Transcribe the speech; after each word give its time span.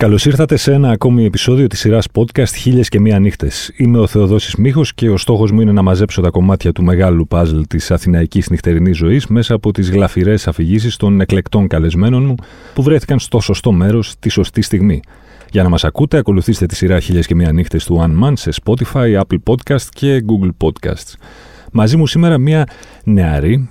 Καλώς 0.00 0.24
ήρθατε 0.24 0.56
σε 0.56 0.72
ένα 0.72 0.90
ακόμη 0.90 1.24
επεισόδιο 1.24 1.66
της 1.66 1.78
σειράς 1.78 2.06
podcast 2.14 2.52
Χίλιες 2.54 2.88
και 2.88 3.00
Μία 3.00 3.18
Νύχτες. 3.18 3.72
Είμαι 3.76 3.98
ο 3.98 4.06
Θεοδόσης 4.06 4.54
Μίχο 4.54 4.82
και 4.94 5.10
ο 5.10 5.16
στόχος 5.16 5.52
μου 5.52 5.60
είναι 5.60 5.72
να 5.72 5.82
μαζέψω 5.82 6.20
τα 6.20 6.30
κομμάτια 6.30 6.72
του 6.72 6.82
μεγάλου 6.82 7.26
παζλ 7.26 7.60
της 7.68 7.90
αθηναϊκής 7.90 8.50
νυχτερινής 8.50 8.96
ζωής 8.96 9.26
μέσα 9.26 9.54
από 9.54 9.72
τις 9.72 9.90
γλαφυρές 9.90 10.48
αφηγήσεις 10.48 10.96
των 10.96 11.20
εκλεκτών 11.20 11.66
καλεσμένων 11.66 12.24
μου 12.24 12.34
που 12.74 12.82
βρέθηκαν 12.82 13.18
στο 13.18 13.40
σωστό 13.40 13.72
μέρος 13.72 14.14
τη 14.18 14.28
σωστή 14.28 14.62
στιγμή. 14.62 15.00
Για 15.50 15.62
να 15.62 15.68
μας 15.68 15.84
ακούτε, 15.84 16.16
ακολουθήστε 16.16 16.66
τη 16.66 16.76
σειρά 16.76 17.00
Χίλιες 17.00 17.26
και 17.26 17.34
Μία 17.34 17.52
Νύχτες 17.52 17.84
του 17.84 18.00
One 18.00 18.24
Man 18.24 18.32
σε 18.36 18.50
Spotify, 18.64 19.20
Apple 19.20 19.38
Podcast 19.44 19.86
και 19.90 20.24
Google 20.26 20.66
Podcasts. 20.66 21.14
Μαζί 21.72 21.96
μου 21.96 22.06
σήμερα 22.06 22.38
μία 22.38 22.66
νεαρή, 23.04 23.68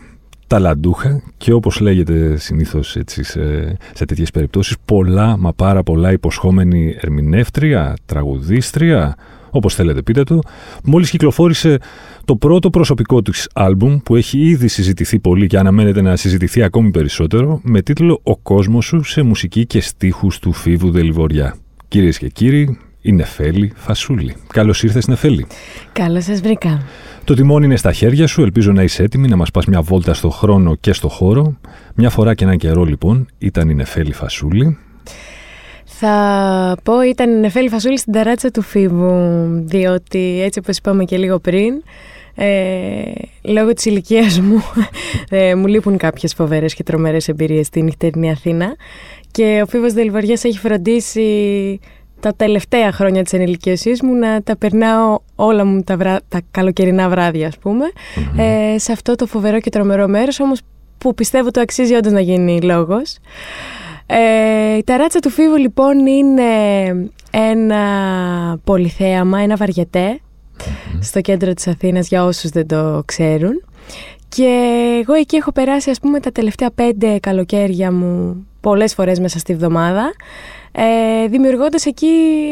ταλαντούχα 0.49 1.21
και 1.37 1.53
όπως 1.53 1.79
λέγεται 1.79 2.37
συνήθως 2.37 2.95
έτσι, 2.95 3.23
σε, 3.23 3.77
σε 3.93 4.05
τέτοιες 4.05 4.31
περιπτώσεις 4.31 4.75
πολλά 4.85 5.37
μα 5.37 5.53
πάρα 5.53 5.83
πολλά 5.83 6.11
υποσχόμενη 6.11 6.97
ερμηνεύτρια, 7.01 7.95
τραγουδίστρια, 8.05 9.15
όπως 9.49 9.75
θέλετε 9.75 10.01
πείτε 10.01 10.23
το, 10.23 10.39
μόλις 10.83 11.09
κυκλοφόρησε 11.09 11.77
το 12.25 12.35
πρώτο 12.35 12.69
προσωπικό 12.69 13.21
του 13.21 13.33
άλμπουμ 13.53 13.97
που 13.97 14.15
έχει 14.15 14.39
ήδη 14.39 14.67
συζητηθεί 14.67 15.19
πολύ 15.19 15.47
και 15.47 15.57
αναμένεται 15.57 16.01
να 16.01 16.15
συζητηθεί 16.15 16.63
ακόμη 16.63 16.91
περισσότερο 16.91 17.59
με 17.63 17.81
τίτλο 17.81 18.19
«Ο 18.23 18.37
κόσμος 18.37 18.85
σου 18.85 19.03
σε 19.03 19.21
μουσική 19.21 19.65
και 19.65 19.81
στίχους 19.81 20.39
του 20.39 20.51
Φίβου 20.51 20.91
Δελιβοριά». 20.91 21.55
Κυρίες 21.87 22.17
και 22.17 22.29
κύριοι, 22.29 22.79
η 23.01 23.11
Νεφέλη 23.11 23.71
Φασούλη. 23.75 24.35
Καλώς 24.53 24.83
ήρθες 24.83 25.07
Νεφέλη. 25.07 25.47
Καλώς 25.91 26.23
σας 26.23 26.41
βρήκα. 26.41 26.81
Το 27.23 27.33
τιμόνι 27.33 27.65
είναι 27.65 27.75
στα 27.75 27.91
χέρια 27.91 28.27
σου, 28.27 28.41
ελπίζω 28.41 28.71
να 28.71 28.83
είσαι 28.83 29.03
έτοιμη 29.03 29.27
να 29.27 29.35
μας 29.35 29.51
πας 29.51 29.65
μια 29.65 29.81
βόλτα 29.81 30.13
στο 30.13 30.29
χρόνο 30.29 30.75
και 30.75 30.93
στο 30.93 31.07
χώρο. 31.07 31.57
Μια 31.95 32.09
φορά 32.09 32.33
και 32.33 32.43
έναν 32.43 32.57
καιρό 32.57 32.83
λοιπόν 32.83 33.27
ήταν 33.37 33.69
η 33.69 33.73
Νεφέλη 33.73 34.13
Φασούλη. 34.13 34.77
Θα 35.83 36.77
πω 36.83 37.01
ήταν 37.01 37.31
η 37.31 37.39
Νεφέλη 37.39 37.69
Φασούλη 37.69 37.97
στην 37.97 38.13
ταράτσα 38.13 38.51
του 38.51 38.61
Φίβου, 38.61 39.47
διότι 39.65 40.41
έτσι 40.43 40.59
όπως 40.59 40.77
είπαμε 40.77 41.03
και 41.03 41.17
λίγο 41.17 41.39
πριν, 41.39 41.83
ε, 42.35 43.01
λόγω 43.41 43.73
της 43.73 43.85
ηλικίας 43.85 44.39
μου 44.39 44.63
ε, 45.29 45.55
μου 45.55 45.67
λείπουν 45.67 45.97
κάποιες 45.97 46.33
φοβερές 46.33 46.73
και 46.73 46.83
τρομερές 46.83 47.27
εμπειρίες 47.27 47.67
στην 47.67 47.83
νυχτερινή 47.83 48.31
Αθήνα 48.31 48.75
και 49.31 49.61
ο 49.63 49.65
Φίβος 49.65 49.93
Δελβαριάς 49.93 50.43
έχει 50.43 50.57
φροντίσει 50.57 51.79
τα 52.19 52.33
τελευταία 52.35 52.91
χρόνια 52.91 53.23
της 53.23 53.33
ενηλικίωσής 53.33 54.01
μου 54.01 54.13
να 54.15 54.41
τα 54.41 54.57
περνάω 54.57 55.19
όλα 55.35 55.65
μου 55.65 55.81
τα, 55.81 55.97
βρά... 55.97 56.19
τα 56.27 56.41
καλοκαιρινά 56.51 57.09
βράδια 57.09 57.47
ας 57.47 57.57
πουμε 57.57 57.85
ε, 58.37 58.77
σε 58.77 58.91
αυτό 58.91 59.15
το 59.15 59.25
φοβερό 59.25 59.59
και 59.59 59.69
τρομερό 59.69 60.07
μέρος 60.07 60.39
όμως 60.39 60.59
που 60.97 61.13
πιστεύω 61.13 61.51
το 61.51 61.61
αξίζει 61.61 61.93
όντως 61.93 62.11
να 62.11 62.19
γίνει 62.19 62.61
λόγος. 62.61 63.17
Ε, 64.05 64.77
η 64.77 64.83
ταράτσα 64.83 65.19
του 65.19 65.29
Φίβου 65.29 65.55
λοιπόν 65.55 66.05
είναι 66.05 66.43
ένα 67.31 67.83
πολυθέαμα, 68.63 69.39
ένα 69.39 69.57
στο 70.99 71.21
κέντρο 71.21 71.53
της 71.53 71.67
Αθήνας 71.67 72.07
για 72.07 72.25
όσους 72.25 72.49
δεν 72.49 72.67
το 72.67 73.03
ξέρουν. 73.05 73.63
Και 74.29 74.47
εγώ 75.01 75.13
εκεί 75.13 75.35
έχω 75.35 75.51
περάσει 75.51 75.89
ας 75.89 75.99
πούμε 75.99 76.19
τα 76.19 76.31
τελευταία 76.31 76.71
πέντε 76.71 77.19
καλοκαίρια 77.19 77.91
μου 77.91 78.45
πολλές 78.61 78.93
φορές 78.93 79.19
μέσα 79.19 79.39
στη 79.39 79.55
βδομάδα 79.55 80.11
ε, 80.81 81.27
δημιουργώντας 81.27 81.85
εκεί 81.85 82.07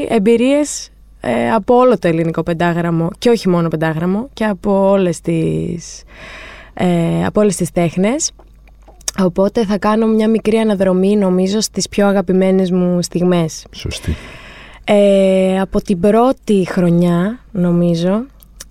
εμπειρίες 0.10 0.90
ε, 1.22 1.52
από 1.52 1.76
όλο 1.76 2.00
το 2.00 2.08
ελληνικό 2.08 2.44
πεντάγραμμο 2.44 3.10
και 3.18 3.30
όχι 3.30 3.50
μόνο 3.50 3.68
πεντάγραμμο 3.68 4.30
και 4.34 4.46
από 4.46 4.90
όλες 4.90 5.22
τις, 5.22 6.04
ε, 6.74 7.26
από 7.26 7.42
όλες 7.42 7.56
τις 7.56 7.72
τέχνες. 7.72 8.32
Οπότε 9.20 9.66
θα 9.66 9.78
κάνω 9.78 10.08
μια 10.08 10.30
μικρή 10.30 10.58
αναδρομή 10.58 11.16
νομίζω 11.16 11.60
στις 11.62 11.90
πιο 11.90 12.08
αγαπημένες 12.08 12.72
μου 12.72 13.02
στιγμές. 13.02 13.66
Σωστή. 13.72 14.16
Ε, 14.84 15.60
από 15.60 15.82
την 15.82 16.00
πρώτη 16.00 16.66
χρονιά 16.68 17.40
νομίζω, 17.52 18.26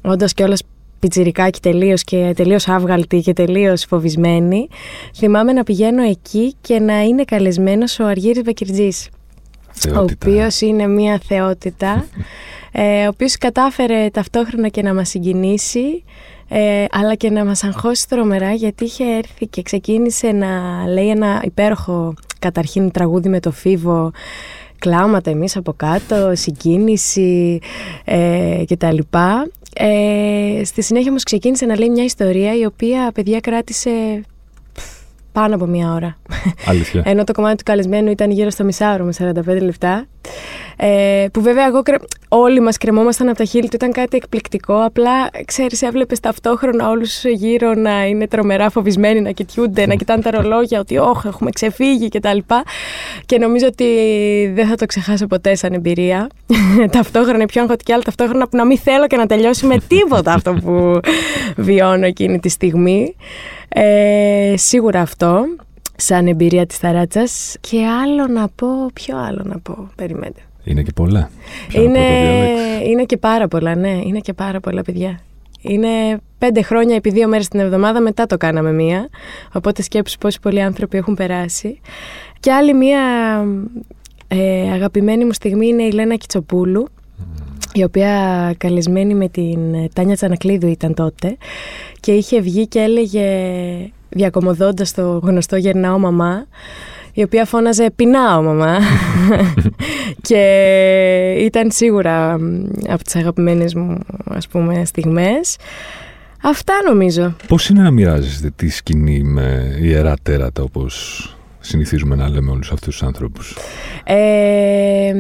όντας 0.04 0.32
και 0.34 0.42
όλας 0.42 0.62
πιτσιρικάκι 1.00 1.60
τελείως 1.60 2.04
και 2.04 2.32
τελείως 2.36 2.69
άβγαλτη 2.69 3.20
και 3.20 3.32
τελείως 3.32 3.84
φοβισμένη, 3.84 4.69
θυμάμαι 5.14 5.52
να 5.52 5.62
πηγαίνω 5.62 6.02
εκεί 6.02 6.54
και 6.60 6.78
να 6.78 7.02
είναι 7.02 7.25
καλεσμένος 7.25 7.98
ο 7.98 8.06
Αργύρης 8.06 8.42
Βακυρτζής 8.42 9.08
ο 9.97 10.00
οποίος 10.12 10.60
είναι 10.60 10.87
μια 10.87 11.20
θεότητα, 11.26 12.06
ε, 12.72 13.04
ο 13.04 13.09
οποίος 13.09 13.38
κατάφερε 13.38 14.09
ταυτόχρονα 14.12 14.69
και 14.69 14.82
να 14.82 14.94
μας 14.94 15.09
συγκινήσει, 15.09 16.04
ε, 16.48 16.84
αλλά 16.91 17.14
και 17.14 17.31
να 17.31 17.44
μας 17.44 17.64
αγχώσει 17.64 18.09
τρομερά, 18.09 18.53
γιατί 18.53 18.84
είχε 18.84 19.04
έρθει 19.04 19.47
και 19.47 19.62
ξεκίνησε 19.62 20.32
να 20.32 20.48
λέει 20.88 21.09
ένα 21.09 21.41
υπέροχο 21.44 22.14
καταρχήν 22.38 22.91
τραγούδι 22.91 23.28
με 23.28 23.41
το 23.41 23.50
φίβο, 23.50 24.10
κλάματα 24.78 25.31
εμείς 25.31 25.56
από 25.56 25.72
κάτω, 25.72 26.32
συγκίνηση 26.34 27.60
ε, 28.04 28.62
κτλ. 28.69 28.98
Ε, 29.78 30.64
στη 30.64 30.82
συνέχεια 30.82 31.10
όμως 31.10 31.22
ξεκίνησε 31.22 31.66
να 31.66 31.78
λέει 31.78 31.88
μια 31.88 32.04
ιστορία 32.04 32.56
η 32.56 32.64
οποία 32.64 33.10
παιδιά 33.14 33.41
κράτησε 33.41 33.91
πάνω 35.41 35.54
από 35.54 35.66
μία 35.66 35.92
ώρα. 35.92 36.16
Αλήθεια. 36.66 37.02
Ενώ 37.04 37.24
το 37.24 37.32
κομμάτι 37.32 37.56
του 37.56 37.62
καλεσμένου 37.64 38.10
ήταν 38.10 38.30
γύρω 38.30 38.50
στο 38.50 38.64
μισάωρο 38.64 39.04
με 39.04 39.12
45 39.19 39.60
λεπτά. 39.60 40.06
Ε, 40.76 41.26
που 41.32 41.41
βέβαια 41.41 41.66
εγώ, 41.66 41.82
όλοι 42.28 42.60
μας 42.60 42.76
κρεμόμασταν 42.76 43.28
από 43.28 43.38
τα 43.38 43.44
χείλη 43.44 43.69
του, 43.69 43.75
ήταν 43.76 43.92
κάτι 43.92 44.16
εκπληκτικό. 44.16 44.84
Απλά, 44.84 45.31
ξέρεις, 45.44 45.82
έβλεπες 45.82 46.20
ταυτόχρονα 46.20 46.88
όλους 46.88 47.25
γύρω 47.25 47.75
να 47.75 48.06
είναι 48.06 48.28
τρομερά 48.28 48.70
φοβισμένοι, 48.70 49.20
να 49.20 49.31
κοιτιούνται, 49.31 49.87
να 49.87 49.94
κοιτάνε 49.94 50.22
τα 50.22 50.31
ρολόγια, 50.31 50.81
ότι 50.81 50.98
όχι, 50.98 51.26
έχουμε 51.26 51.50
ξεφύγει 51.50 52.09
κτλ. 52.09 52.38
Και, 52.38 52.62
και 53.26 53.38
νομίζω 53.38 53.66
ότι 53.66 53.87
δεν 54.54 54.66
θα 54.66 54.75
το 54.75 54.87
ξεχάσω 54.87 55.26
ποτέ 55.26 55.54
σαν 55.54 55.72
εμπειρία. 55.72 56.26
ταυτόχρονα 56.91 57.43
η 57.43 57.47
πιο 57.47 57.62
αγχωτική, 57.62 57.93
αλλά 57.93 58.03
ταυτόχρονα 58.03 58.48
που 58.48 58.56
να 58.56 58.64
μην 58.64 58.78
θέλω 58.78 59.06
και 59.06 59.16
να 59.16 59.26
τελειώσει 59.26 59.66
με 59.66 59.76
τίποτα 59.88 60.32
αυτό 60.32 60.53
που 60.53 61.00
βιώνω 61.56 62.06
εκείνη 62.06 62.38
τη 62.38 62.48
στιγμή. 62.48 63.16
Ε, 63.69 64.54
σίγουρα 64.56 65.00
αυτό, 65.00 65.44
σαν 65.97 66.26
εμπειρία 66.26 66.66
της 66.66 66.78
ταράτσας. 66.78 67.56
Και 67.60 67.87
άλλο 68.03 68.26
να 68.26 68.48
πω, 68.48 68.69
ποιο 68.93 69.19
άλλο 69.19 69.43
να 69.44 69.58
πω, 69.58 69.91
περιμένετε. 69.94 70.41
Είναι 70.66 70.82
και 70.82 70.93
πολλά. 70.93 71.31
Είναι, 71.72 72.00
είναι 72.88 73.04
και 73.04 73.16
πάρα 73.16 73.49
πολλά, 73.49 73.75
ναι. 73.75 74.00
Είναι 74.04 74.19
και 74.19 74.32
πάρα 74.32 74.60
πολλά, 74.60 74.82
παιδιά. 74.82 75.21
Είναι 75.60 75.88
πέντε 76.38 76.62
χρόνια 76.62 76.94
επί 76.94 77.10
δύο 77.10 77.28
μέρες 77.28 77.49
την 77.49 77.60
εβδομάδα, 77.60 78.00
μετά 78.00 78.27
το 78.27 78.37
κάναμε 78.37 78.72
μία. 78.72 79.09
Οπότε 79.53 79.82
σκέψου 79.82 80.19
πόσοι 80.19 80.41
πολλοί 80.41 80.62
άνθρωποι 80.62 80.97
έχουν 80.97 81.15
περάσει. 81.15 81.81
Και 82.41 82.53
άλλη 82.53 82.75
μία 82.75 83.00
ε, 84.28 84.71
αγαπημένη 84.72 85.25
μου 85.25 85.32
στιγμή 85.32 85.66
είναι 85.66 85.82
η 85.82 85.91
Λένα 85.91 86.15
Κιτσοπούλου, 86.15 86.88
η 87.72 87.84
οποία 87.84 88.55
καλεσμένη 88.59 89.15
με 89.15 89.28
την 89.28 89.59
Τάνια 89.93 90.15
Τσανακλείδου 90.15 90.66
ήταν 90.66 90.94
τότε 90.94 91.37
και 92.00 92.12
είχε 92.12 92.41
βγει 92.41 92.66
και 92.66 92.78
έλεγε 92.78 93.26
διακομωδώντας 94.09 94.94
το 94.94 95.21
γνωστό 95.22 95.56
«Γερνάω 95.56 95.99
μαμά» 95.99 96.47
η 97.16 97.22
οποία 97.22 97.44
φώναζε 97.44 97.91
«Πεινάω 97.97 98.43
μαμά» 98.43 98.78
και 100.28 100.43
ήταν 101.38 101.71
σίγουρα 101.71 102.32
από 102.88 103.04
τις 103.04 103.16
αγαπημένες 103.16 103.75
μου 103.75 103.99
ας 104.25 104.49
πούμε 104.49 104.84
στιγμές. 104.84 105.56
Αυτά 106.43 106.72
νομίζω. 106.88 107.37
Πώς 107.49 107.69
είναι 107.69 107.82
να 107.82 107.91
μοιράζεστε 107.91 108.50
τη 108.56 108.69
σκηνή 108.69 109.22
με 109.22 109.78
ιερά 109.81 110.15
τέρατα 110.22 110.62
όπως 110.62 111.37
συνηθίζουμε 111.60 112.16
να 112.16 112.28
λέμε 112.28 112.50
όλους 112.50 112.72
αυτούς 112.72 112.99
τους 112.99 113.06
άνθρωπους; 113.06 113.56
Ε, 114.05 115.12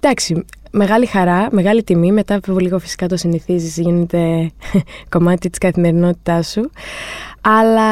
εντάξει, 0.00 0.44
μεγάλη 0.70 1.06
χαρά, 1.06 1.48
μεγάλη 1.50 1.82
τιμή. 1.82 2.12
Μετά 2.12 2.34
από 2.34 2.58
λίγο 2.58 2.78
φυσικά 2.78 3.06
το 3.06 3.16
συνηθίζεις, 3.16 3.76
γίνεται 3.76 4.50
κομμάτι 5.14 5.50
της 5.50 5.58
καθημερινότητάς 5.58 6.50
σου. 6.50 6.70
Αλλά 7.40 7.90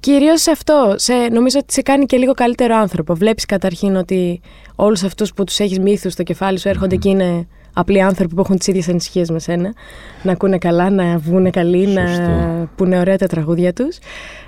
κυρίως 0.00 0.40
σε 0.40 0.50
αυτό, 0.50 0.94
σε, 0.96 1.14
νομίζω 1.14 1.58
ότι 1.62 1.72
σε 1.72 1.82
κάνει 1.82 2.06
και 2.06 2.16
λίγο 2.16 2.32
καλύτερο 2.32 2.76
άνθρωπο. 2.76 3.14
Βλέπεις 3.14 3.46
καταρχήν 3.46 3.96
ότι 3.96 4.40
όλους 4.74 5.02
αυτούς 5.02 5.32
που 5.32 5.44
τους 5.44 5.58
έχεις 5.58 5.78
μύθους 5.78 6.12
στο 6.12 6.22
κεφάλι 6.22 6.58
σου 6.58 6.68
έρχονται 6.68 6.96
και 6.96 7.08
είναι 7.08 7.46
απλοί 7.72 8.02
άνθρωποι 8.02 8.34
που 8.34 8.40
έχουν 8.40 8.58
τις 8.58 8.66
ίδιες 8.66 8.88
ανησυχίες 8.88 9.30
με 9.30 9.38
σένα. 9.38 9.72
Να 10.22 10.32
ακούνε 10.32 10.58
καλά, 10.58 10.90
να 10.90 11.18
βγουν 11.18 11.50
καλοί, 11.50 11.86
να 11.86 12.04
πούνε 12.76 12.98
ωραία 12.98 13.18
τα 13.18 13.26
τραγούδια 13.26 13.72
τους. 13.72 13.98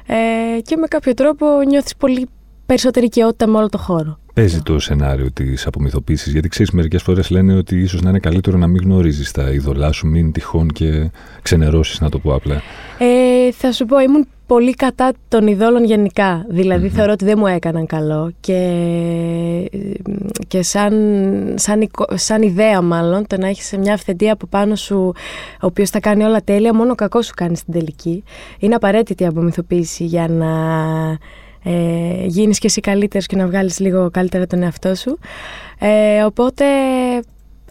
Ε, 0.06 0.60
και 0.60 0.76
με 0.76 0.86
κάποιο 0.86 1.14
τρόπο 1.14 1.46
νιώθεις 1.68 1.96
πολύ 1.96 2.28
περισσότερη 2.66 3.06
οικειότητα 3.06 3.46
με 3.46 3.58
όλο 3.58 3.68
το 3.68 3.78
χώρο. 3.78 4.18
Παίζει 4.34 4.62
το 4.62 4.78
σενάριο 4.78 5.30
της 5.32 5.66
απομυθοποίησης, 5.66 6.32
γιατί 6.32 6.48
ξέρεις, 6.48 6.72
μερικές 6.72 7.02
φορές 7.02 7.30
λένε 7.30 7.56
ότι 7.56 7.80
ίσως 7.80 8.02
να 8.02 8.08
είναι 8.10 8.18
καλύτερο 8.18 8.58
να 8.58 8.66
μην 8.66 8.82
γνωρίζεις 8.82 9.30
τα 9.30 9.50
είδωλά 9.50 9.92
σου, 9.92 10.06
μην 10.06 10.32
τυχόν 10.32 10.68
και 10.68 11.10
ξενερώσεις, 11.42 12.00
να 12.00 12.08
το 12.08 12.18
πω 12.18 12.34
απλά. 12.34 12.62
Ε, 12.98 13.52
θα 13.52 13.72
σου 13.72 13.84
πω, 13.84 13.98
ήμουν 13.98 14.26
πολύ 14.46 14.74
κατά 14.74 15.12
των 15.28 15.46
ειδόλων 15.46 15.84
γενικά. 15.84 16.46
Δηλαδή, 16.48 16.88
θεωρώ 16.88 17.12
ότι 17.12 17.24
δεν 17.24 17.38
μου 17.38 17.46
έκαναν 17.46 17.86
καλό 17.86 18.32
και, 18.40 18.60
και 20.48 20.62
σαν, 20.62 20.94
σαν, 21.54 21.88
σαν 22.14 22.42
ιδέα, 22.42 22.80
μάλλον, 22.80 23.26
το 23.26 23.36
να 23.36 23.48
έχεις 23.48 23.74
μια 23.78 23.94
αυθεντία 23.94 24.32
από 24.32 24.46
πάνω 24.46 24.74
σου, 24.74 24.96
ο 25.60 25.66
οποίος 25.66 25.90
θα 25.90 26.00
κάνει 26.00 26.24
όλα 26.24 26.42
τέλεια, 26.44 26.74
μόνο 26.74 26.94
κακό 26.94 27.22
σου 27.22 27.32
κάνει 27.36 27.56
στην 27.56 27.72
τελική. 27.72 28.24
Είναι 28.58 28.74
απαραίτητη 28.74 29.22
η 29.22 29.26
απομυθοποίηση 29.26 30.04
για 30.04 30.28
να 30.28 30.48
ε, 31.62 32.26
γίνεις 32.26 32.58
και 32.58 32.66
εσύ 32.66 32.80
καλύτερος 32.80 33.26
και 33.26 33.36
να 33.36 33.46
βγάλεις 33.46 33.78
λίγο 33.78 34.10
καλύτερα 34.10 34.46
τον 34.46 34.62
εαυτό 34.62 34.94
σου. 34.94 35.18
Ε, 35.78 36.22
οπότε 36.22 36.64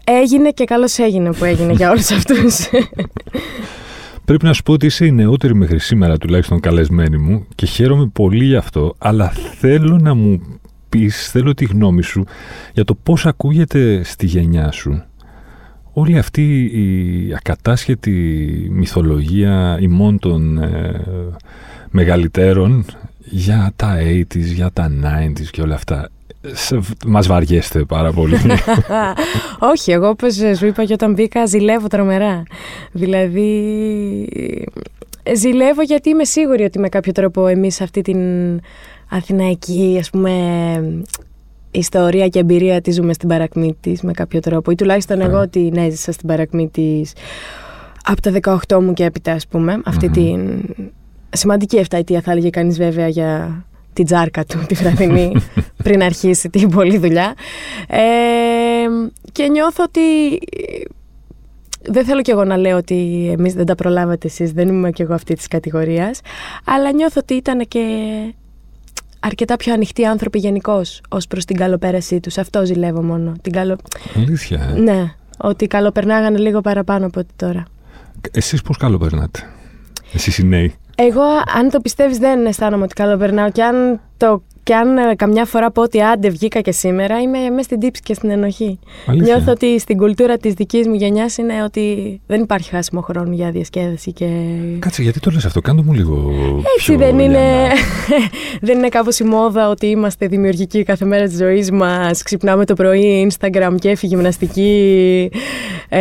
έγινε 0.04 0.50
και 0.50 0.64
καλώς 0.64 0.98
έγινε 0.98 1.32
που 1.32 1.44
έγινε 1.44 1.72
για 1.72 1.90
όλους 1.90 2.10
αυτούς. 2.10 2.60
Πρέπει 4.24 4.44
να 4.44 4.52
σου 4.52 4.62
πω 4.62 4.72
ότι 4.72 4.86
είσαι 4.86 5.06
η 5.06 5.12
νεότερη 5.12 5.54
μέχρι 5.54 5.78
σήμερα 5.78 6.18
τουλάχιστον 6.18 6.60
καλεσμένη 6.60 7.18
μου 7.18 7.46
και 7.54 7.66
χαίρομαι 7.66 8.10
πολύ 8.12 8.44
γι' 8.44 8.56
αυτό, 8.56 8.94
αλλά 8.98 9.32
θέλω 9.58 9.98
να 9.98 10.14
μου 10.14 10.40
πεις, 10.88 11.30
θέλω 11.30 11.54
τη 11.54 11.64
γνώμη 11.64 12.02
σου 12.02 12.24
για 12.72 12.84
το 12.84 12.94
πώς 12.94 13.26
ακούγεται 13.26 14.02
στη 14.04 14.26
γενιά 14.26 14.70
σου 14.70 15.02
όλη 15.92 16.18
αυτή 16.18 16.64
η 16.64 17.34
ακατάσχετη 17.34 18.10
μυθολογία 18.70 19.78
ημών 19.80 20.18
των 20.18 20.58
ε, 20.58 21.00
μεγαλύτερων 21.90 22.84
για 23.24 23.72
τα 23.76 23.96
80s, 24.00 24.26
για 24.36 24.70
τα 24.72 24.90
90s 25.02 25.46
και 25.50 25.62
όλα 25.62 25.74
αυτά. 25.74 26.08
Σε, 26.52 26.80
μας 27.06 27.26
βαριέστε 27.26 27.84
πάρα 27.84 28.12
πολύ. 28.12 28.36
Όχι, 29.72 29.92
εγώ 29.92 30.08
όπως 30.08 30.34
σου 30.56 30.66
είπα 30.66 30.84
και 30.84 30.92
όταν 30.92 31.12
μπήκα 31.12 31.46
ζηλεύω 31.46 31.86
τρομερά. 31.86 32.42
Δηλαδή 32.92 33.48
ζηλεύω 35.34 35.82
γιατί 35.82 36.08
είμαι 36.08 36.24
σίγουρη 36.24 36.64
ότι 36.64 36.78
με 36.78 36.88
κάποιο 36.88 37.12
τρόπο 37.12 37.46
εμείς 37.46 37.80
αυτή 37.80 38.02
την 38.02 38.20
αθηναϊκή 39.08 39.96
ας 40.00 40.10
πούμε 40.10 40.32
ιστορία 41.70 42.28
και 42.28 42.38
εμπειρία 42.38 42.80
τη 42.80 42.90
ζούμε 42.90 43.12
στην 43.12 43.28
παρακμή 43.28 43.76
της 43.80 44.02
με 44.02 44.12
κάποιο 44.12 44.40
τρόπο. 44.40 44.70
Ή 44.70 44.74
τουλάχιστον 44.74 45.20
εγώ 45.20 45.48
την 45.48 45.76
έζησα 45.76 46.12
στην 46.12 46.28
παρακμή 46.28 46.68
της 46.68 47.12
από 48.04 48.20
τα 48.20 48.58
18 48.68 48.82
μου 48.82 48.92
και 48.92 49.04
έπειτα, 49.04 49.32
ας 49.32 49.46
πούμε. 49.46 49.80
Αυτή 49.84 50.08
την 50.08 50.62
σημαντική 51.32 51.76
εφταετία 51.76 52.20
θα 52.20 52.30
έλεγε 52.30 52.50
κανείς 52.50 52.76
βέβαια 52.76 53.08
για 53.08 53.64
την 53.92 54.04
τζάρκα 54.04 54.44
του 54.44 54.58
τη 54.66 54.74
βραδινή 54.74 55.32
πριν 55.84 56.02
αρχίσει 56.02 56.50
την 56.50 56.70
πολλή 56.70 56.98
δουλειά. 56.98 57.34
Ε, 57.88 58.00
και 59.32 59.48
νιώθω 59.48 59.84
ότι 59.84 60.00
δεν 61.82 62.04
θέλω 62.04 62.22
κι 62.22 62.30
εγώ 62.30 62.44
να 62.44 62.56
λέω 62.56 62.76
ότι 62.76 63.30
εμείς 63.38 63.54
δεν 63.54 63.66
τα 63.66 63.74
προλάβατε 63.74 64.26
εσείς, 64.26 64.52
δεν 64.52 64.68
είμαι 64.68 64.90
κι 64.90 65.02
εγώ 65.02 65.14
αυτή 65.14 65.34
της 65.34 65.48
κατηγορίας, 65.48 66.20
αλλά 66.64 66.92
νιώθω 66.92 67.20
ότι 67.22 67.34
ήταν 67.34 67.68
και 67.68 67.84
αρκετά 69.20 69.56
πιο 69.56 69.72
ανοιχτοί 69.72 70.04
άνθρωποι 70.04 70.38
γενικώ 70.38 70.82
ως 71.08 71.26
προς 71.26 71.44
την 71.44 71.56
καλοπέρασή 71.56 72.20
τους. 72.20 72.38
Αυτό 72.38 72.64
ζηλεύω 72.64 73.02
μόνο. 73.02 73.32
Την 73.42 73.52
καλο... 73.52 73.76
Αλήθεια. 74.16 74.72
Ε; 74.76 74.80
Ναι, 74.80 75.14
ότι 75.38 75.66
καλοπερνάγανε 75.66 76.38
λίγο 76.38 76.60
παραπάνω 76.60 77.06
από 77.06 77.20
ότι 77.20 77.32
τώρα. 77.36 77.64
Εσείς 78.30 78.62
πώς 78.62 78.76
καλοπερνάτε, 78.76 79.40
Εσείς 80.12 80.38
οι 80.38 80.46
νέοι; 80.46 80.74
Εγώ, 80.94 81.22
αν 81.56 81.70
το 81.70 81.80
πιστεύεις, 81.80 82.18
δεν 82.18 82.46
αισθάνομαι 82.46 82.82
ότι 82.84 82.94
καλοπερνάω. 82.94 83.50
Και 83.50 83.62
αν 83.62 84.00
το 84.22 84.42
και 84.64 84.74
αν 84.74 84.96
ε, 84.96 85.14
καμιά 85.14 85.44
φορά 85.44 85.70
πω 85.70 85.82
ότι 85.82 86.02
άντε 86.02 86.28
βγήκα 86.28 86.60
και 86.60 86.72
σήμερα, 86.72 87.20
είμαι 87.20 87.38
μέσα 87.50 87.62
στην 87.62 87.80
τύψη 87.80 88.02
και 88.02 88.14
στην 88.14 88.30
ενοχή. 88.30 88.78
Αλήθεια. 89.06 89.34
Νιώθω 89.34 89.52
ότι 89.52 89.78
στην 89.78 89.96
κουλτούρα 89.96 90.36
της 90.36 90.52
δικής 90.52 90.86
μου 90.86 90.94
γενιάς 90.94 91.36
είναι 91.36 91.62
ότι 91.62 92.20
δεν 92.26 92.40
υπάρχει 92.40 92.70
χάσιμο 92.70 93.00
χρόνο 93.00 93.32
για 93.32 93.50
διασκέδαση. 93.50 94.12
Και... 94.12 94.26
Κάτσε, 94.78 95.02
γιατί 95.02 95.20
το 95.20 95.30
λες 95.30 95.44
αυτό, 95.44 95.60
κάντο 95.60 95.82
μου 95.82 95.92
λίγο. 95.92 96.32
Έτσι 96.76 96.86
πιο 96.86 96.98
δεν 96.98 97.18
είναι. 97.18 97.38
λιανά. 97.38 97.74
δεν 98.66 98.78
είναι 98.78 98.88
κάπως 98.88 99.18
η 99.18 99.24
μόδα 99.24 99.68
ότι 99.68 99.86
είμαστε 99.86 100.26
δημιουργικοί 100.26 100.82
κάθε 100.82 101.04
μέρα 101.04 101.24
της 101.26 101.36
ζωής 101.36 101.70
μας. 101.70 102.22
Ξυπνάμε 102.22 102.64
το 102.64 102.74
πρωί, 102.74 103.30
Instagram, 103.30 103.74
κέφι, 103.78 104.06
γυμναστική. 104.06 105.30
Ε, 105.88 106.00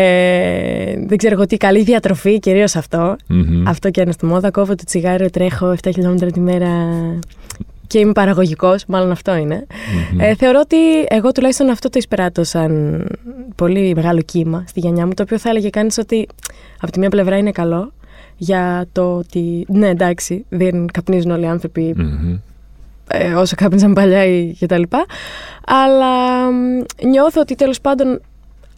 δεν 1.07 1.17
ξέρω 1.17 1.33
εγώ 1.33 1.45
τι, 1.45 1.57
καλή 1.57 1.83
διατροφή, 1.83 2.39
κυρίως 2.39 2.75
αυτό. 2.75 3.15
Μμμ. 3.27 3.67
Αυτό 3.67 3.89
και 3.89 4.01
είναι 4.01 4.11
στη 4.11 4.25
μόδα. 4.25 4.51
Κόβω 4.51 4.75
το 4.75 4.83
τσιγάρο, 4.85 5.29
τρέχω 5.29 5.75
7 5.83 5.89
χιλιόμετρα 5.93 6.31
τη 6.31 6.39
μέρα 6.39 6.69
και 7.91 7.99
είμαι 7.99 8.11
παραγωγικός, 8.11 8.85
μάλλον 8.87 9.11
αυτό 9.11 9.35
είναι. 9.35 9.65
Ε, 10.19 10.35
θεωρώ 10.35 10.59
ότι 10.63 10.77
εγώ 11.07 11.31
τουλάχιστον 11.31 11.69
αυτό 11.69 11.89
το 11.89 11.97
εισπράττω 11.97 12.43
σαν 12.43 13.03
πολύ 13.55 13.93
μεγάλο 13.95 14.21
κύμα 14.21 14.63
στη 14.67 14.79
γενιά 14.79 15.05
μου, 15.05 15.13
το 15.13 15.23
οποίο 15.23 15.39
θα 15.39 15.49
έλεγε 15.49 15.69
κανείς 15.69 15.97
ότι 15.97 16.27
από 16.79 16.91
τη 16.91 16.99
μία 16.99 17.09
πλευρά 17.09 17.37
είναι 17.37 17.51
καλό 17.51 17.91
για 18.37 18.85
το 18.91 19.15
ότι 19.15 19.65
ναι, 19.67 19.87
εντάξει, 19.87 20.45
δεν 20.49 20.85
καπνίζουν 20.93 21.31
όλοι 21.31 21.43
οι 21.43 21.47
άνθρωποι 21.47 21.93
Μμμ. 21.97 22.37
ε, 23.07 23.33
όσο 23.33 23.55
κάπνιζαν 23.55 23.93
παλιά 23.93 24.25
ή 24.25 24.53
και 24.59 24.65
τα 24.65 24.77
λοιπά. 24.77 25.05
Αλλά 25.65 26.51
μ, 26.51 26.81
νιώθω 27.07 27.41
ότι 27.41 27.55
τέλος 27.55 27.81
πάντων 27.81 28.21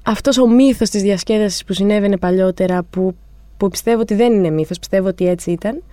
αυτός 0.04 0.38
ο 0.38 0.48
μύθος 0.48 0.90
της 0.90 1.02
διασκέδασης 1.02 1.64
που 1.64 1.74
συνέβαινε 1.74 2.18
παλιότερα, 2.18 2.84
που, 2.90 3.16
που 3.58 3.68
πιστεύω 3.70 4.02
ότι 4.02 4.16
δεν 4.16 4.34
είναι 4.34 4.50
μύθος, 4.50 4.80
πιστεύω 4.80 5.08
ότι 5.08 5.28
έτσι 5.28 5.52
ήταν, 5.52 5.84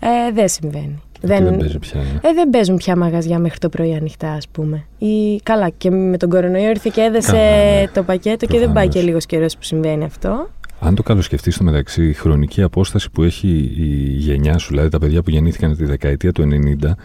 ε, 0.00 0.32
δεν 0.32 0.48
συμβαίνει. 0.48 1.02
Και 1.20 1.26
δεν 1.26 1.56
παίζει 1.56 1.78
πια. 1.78 2.00
ε; 2.00 2.28
Ε, 2.28 2.32
δεν 2.34 2.50
παίζουν 2.50 2.76
πια 2.76 2.96
μαγαζιά 2.96 3.38
μέχρι 3.38 3.58
το 3.58 3.68
πρωί 3.68 3.94
ανοιχτά, 3.94 4.32
ας 4.32 4.48
πούμε. 4.48 4.84
Ή 4.98 5.40
καλά, 5.42 5.68
και 5.68 5.90
με 5.90 6.16
τον 6.16 6.28
κορονοϊό 6.28 6.68
ήρθε 6.68 6.90
και 6.94 7.00
έδεσε 7.00 7.30
Καλά, 7.30 7.80
ναι. 7.80 7.88
το 7.94 8.02
πακέτο 8.02 8.46
και 8.46 8.58
δεν 8.58 8.72
πάει 8.72 8.72
Προφανώς. 8.72 8.94
και 8.94 9.00
λίγος 9.00 9.26
καιρός 9.26 9.54
που 9.56 9.62
συμβαίνει 9.62 10.04
αυτό. 10.04 10.50
Αν 10.80 10.94
το 10.94 11.02
καλοσκεφτείς 11.02 11.54
στο 11.54 11.64
μεταξύ, 11.64 12.08
η 12.08 12.12
χρονική 12.12 12.62
απόσταση 12.62 13.10
που 13.10 13.22
έχει 13.22 13.48
η 13.78 13.84
γενιά 14.16 14.58
σου, 14.58 14.68
δηλαδή 14.68 14.88
τα 14.88 14.98
παιδιά 14.98 15.22
που 15.22 15.30
γεννήθηκαν 15.30 15.76
τη 15.76 15.84
δεκαετία 15.84 16.32
του 16.32 16.42
90, 16.42 16.96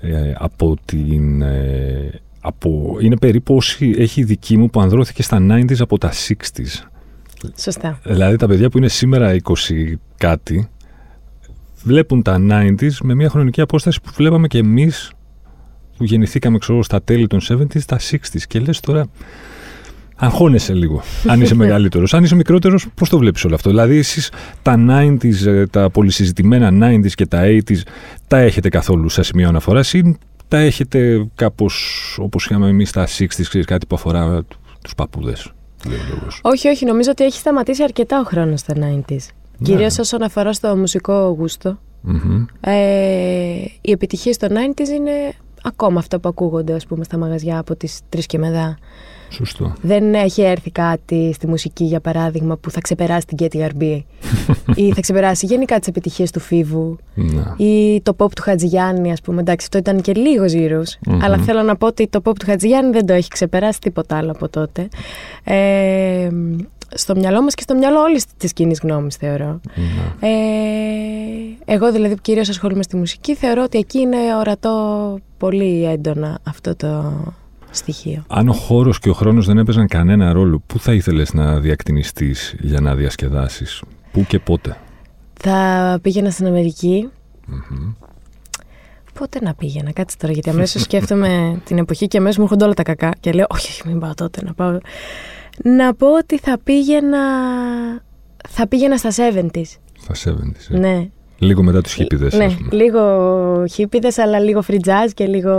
ε, 0.00 0.32
από 0.38 0.76
την. 0.84 1.42
ε, 1.42 2.10
από, 2.40 2.96
είναι 3.00 3.16
περίπου 3.16 3.54
όση 3.54 3.94
έχει 3.98 4.20
η 4.20 4.24
δική 4.24 4.56
μου 4.56 4.70
που 4.70 4.80
ανδρώθηκε 4.80 5.22
στα 5.22 5.38
90s 5.50 5.78
από 5.80 5.98
τα 5.98 6.12
60s. 6.12 6.88
Σωστά. 7.58 7.98
Δηλαδή 8.02 8.36
τα 8.36 8.46
παιδιά 8.46 8.70
που 8.70 8.78
είναι 8.78 8.88
σήμερα 8.88 9.36
20 9.42 9.52
κάτι 10.16 10.68
βλέπουν 11.82 12.22
τα 12.22 12.36
90s 12.50 12.92
με 13.02 13.14
μια 13.14 13.28
χρονική 13.28 13.60
απόσταση 13.60 14.00
που 14.00 14.10
βλέπαμε 14.14 14.46
και 14.46 14.58
εμείς 14.58 15.10
που 15.96 16.04
γεννηθήκαμε 16.04 16.58
ξέρω, 16.58 16.82
στα 16.82 17.02
τέλη 17.02 17.26
των 17.26 17.40
70s, 17.48 17.80
τα 17.86 17.98
60s 18.10 18.40
και 18.48 18.58
λες 18.58 18.80
τώρα 18.80 19.06
αγχώνεσαι 20.16 20.74
λίγο 20.74 21.02
αν 21.26 21.40
είσαι 21.40 21.54
μεγαλύτερος. 21.64 22.14
Αν 22.14 22.24
είσαι 22.24 22.34
μικρότερος 22.34 22.86
πώς 22.94 23.08
το 23.08 23.18
βλέπεις 23.18 23.44
όλο 23.44 23.54
αυτό; 23.54 23.70
Δηλαδή 23.70 23.96
εσείς 23.96 24.30
τα 24.62 24.76
90s, 24.88 25.46
ε, 25.46 25.66
τα 25.66 25.90
πολυσυζητημένα 25.90 26.88
90s 26.88 27.10
και 27.10 27.26
τα 27.26 27.42
80s 27.42 27.80
τα 28.26 28.38
έχετε 28.38 28.68
καθόλου 28.68 29.08
σε 29.08 29.22
σημείο 29.22 29.48
αναφοράς 29.48 29.92
ή 29.92 30.18
τα 30.48 30.58
έχετε 30.58 31.26
κάπως 31.34 32.16
όπως 32.20 32.44
είχαμε 32.44 32.68
εμείς 32.68 32.90
τα 32.90 33.06
60s, 33.06 33.42
ξέρεις 33.48 33.66
κάτι 33.66 33.86
που 33.86 33.94
αφορά 33.94 34.42
τους 34.82 34.94
παππούδες. 34.94 35.52
λέει 35.88 35.98
ο 35.98 36.02
λόγος; 36.14 36.40
Όχι, 36.42 36.68
όχι, 36.68 36.84
νομίζω 36.84 37.10
ότι 37.10 37.24
έχει 37.24 37.38
σταματήσει 37.38 37.82
αρκετά 37.82 38.20
ο 38.20 38.22
χρόνος 38.22 38.60
στα 38.60 38.74
90s. 38.76 39.26
Ναι. 39.58 39.68
Κυρίως 39.68 39.98
όσον 39.98 40.22
αφορά 40.22 40.52
στο 40.52 40.76
μουσικό 40.76 41.34
γούστο. 41.38 41.78
Μμμ. 42.00 42.44
Ε, 42.60 42.72
οι 43.80 43.90
επιτυχίε 43.90 44.32
των 44.38 44.48
90s 44.50 44.88
είναι 44.88 45.10
ακόμα 45.62 45.98
αυτά 45.98 46.18
που 46.18 46.28
ακούγονται 46.28 46.72
ας 46.74 46.86
πούμε, 46.86 47.04
στα 47.04 47.16
μαγαζιά 47.18 47.58
από 47.58 47.76
τις 47.76 48.00
3 48.16 48.18
και 48.26 48.38
μετά. 48.38 48.78
Σωστό. 49.30 49.72
Δεν 49.80 50.14
έχει 50.14 50.42
έρθει 50.42 50.70
κάτι 50.70 51.32
στη 51.34 51.46
μουσική, 51.46 51.84
για 51.84 52.00
παράδειγμα, 52.00 52.56
που 52.56 52.70
θα 52.70 52.80
ξεπεράσει 52.80 53.26
την 53.26 53.36
Katy 53.40 53.56
Garby 53.66 54.00
ή 54.74 54.92
θα 54.92 55.00
ξεπεράσει 55.00 55.46
γενικά 55.46 55.78
τις 55.78 55.88
επιτυχίες 55.88 56.30
του 56.30 56.40
Φίβου 56.40 56.96
Να. 57.14 57.54
ή 57.58 58.00
το 58.02 58.14
pop 58.18 58.30
του 58.34 58.42
Χατζηγιάννη, 58.42 59.12
ας 59.12 59.20
πούμε. 59.20 59.40
Εντάξει, 59.40 59.66
αυτό 59.66 59.78
ήταν 59.78 60.00
και 60.00 60.14
λίγος 60.14 60.50
ζήρους, 60.50 60.96
Μμμ. 61.06 61.22
αλλά 61.22 61.38
θέλω 61.38 61.62
να 61.62 61.76
πω 61.76 61.86
ότι 61.86 62.08
το 62.08 62.20
pop 62.24 62.32
του 62.38 62.46
Χατζηγιάννη 62.46 62.92
δεν 62.92 63.06
το 63.06 63.12
έχει 63.12 63.28
ξεπεράσει 63.28 63.80
τίποτα 63.80 64.16
άλλο 64.16 64.30
από 64.30 64.48
τότε. 64.48 64.88
Ε, 65.44 66.28
στο 66.94 67.14
μυαλό 67.16 67.42
μας 67.42 67.54
και 67.54 67.62
στο 67.62 67.74
μυαλό 67.74 68.00
όλης 68.00 68.24
της 68.36 68.52
κοινής 68.52 68.80
γνώμης, 68.82 69.16
θεωρώ. 69.16 69.60
Να. 69.74 70.28
Ε, 70.28 70.32
εγώ 71.64 71.92
δηλαδή 71.92 72.14
που 72.14 72.20
κυρίως 72.22 72.48
ασχολούμαι 72.48 72.82
στη 72.82 72.96
μουσική 72.96 73.34
θεωρώ 73.34 73.62
ότι 73.62 73.78
εκεί 73.78 73.98
είναι 73.98 74.16
ορατό 74.38 75.18
πολύ 75.36 75.84
έντονα 75.84 76.38
αυτό 76.42 76.76
το 76.76 77.12
στοιχείο. 77.70 78.24
Αν 78.28 78.48
ο 78.48 78.52
χώρος 78.52 78.98
και 78.98 79.08
ο 79.08 79.12
χρόνος 79.12 79.46
δεν 79.46 79.58
έπαιζαν 79.58 79.86
κανένα 79.86 80.32
ρόλο, 80.32 80.62
πού 80.66 80.78
θα 80.78 80.92
ήθελες 80.92 81.32
να 81.32 81.60
διακτηνιστείς 81.60 82.54
για 82.58 82.80
να 82.80 82.94
διασκεδάσεις, 82.94 83.82
πού 84.12 84.24
και 84.28 84.38
πότε; 84.38 84.76
Θα 85.40 85.98
πήγαινα 86.02 86.30
στην 86.30 86.46
αμερικη 86.46 87.08
Πότε 89.18 89.38
να 89.42 89.54
πήγαινα, 89.54 89.92
κάτσε 89.92 90.16
τώρα, 90.16 90.32
γιατί 90.32 90.50
αμέσως 90.50 90.82
σκέφτομαι 90.82 91.28
την 91.66 91.78
εποχή 91.78 92.06
και 92.06 92.18
αμέσως 92.18 92.36
μου 92.36 92.42
έρχονται 92.42 92.64
όλα 92.64 92.74
τα 92.74 92.82
κακά. 92.82 93.12
Και 93.20 93.32
λέω, 93.32 93.46
Όχι, 93.48 93.70
όχι, 93.70 93.82
μην 93.88 93.98
πάω 93.98 94.14
τότε 94.14 94.44
να 94.44 94.54
πάω. 94.54 94.78
Να 95.64 95.94
πω 95.94 96.06
ότι 96.16 96.38
θα 96.38 96.58
πήγαινα. 96.64 97.18
Θα 98.48 98.68
πήγαινα 98.68 98.96
στα 98.96 99.10
70s. 99.10 99.62
Στα 100.12 100.30
70s. 100.30 100.74
ε. 100.74 100.78
Ναι. 100.78 101.08
Λίγο 101.38 101.62
μετά 101.62 101.80
τους 101.80 101.92
χίπηδες, 101.92 102.34
ναι, 102.34 102.44
ας 102.44 102.54
πούμε. 102.56 102.68
λίγο 102.72 103.00
χίπηδες 103.72 104.18
αλλά 104.18 104.38
λίγο 104.38 104.62
free 104.68 104.78
jazz 104.86 105.10
και 105.14 105.26
λίγο. 105.26 105.52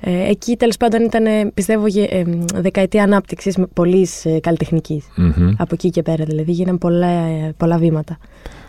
Ε, 0.00 0.28
εκεί 0.28 0.56
τέλος 0.56 0.76
πάντων 0.76 1.02
ήταν, 1.04 1.26
ε, 1.26 1.50
πιστεύω, 1.54 1.86
γε- 1.86 2.12
ε, 2.12 2.22
δεκαετία 2.54 3.02
ανάπτυξης 3.02 3.56
πολύ 3.74 4.08
ε, 4.22 4.38
καλλιτεχνικής. 4.40 5.04
Μμμ. 5.16 5.48
Από 5.58 5.70
εκεί 5.74 5.90
και 5.90 6.02
πέρα, 6.02 6.24
δηλαδή 6.24 6.52
γίναν 6.52 6.78
πολλά, 6.78 7.06
ε, 7.08 7.54
πολλά 7.56 7.78
βήματα. 7.78 8.18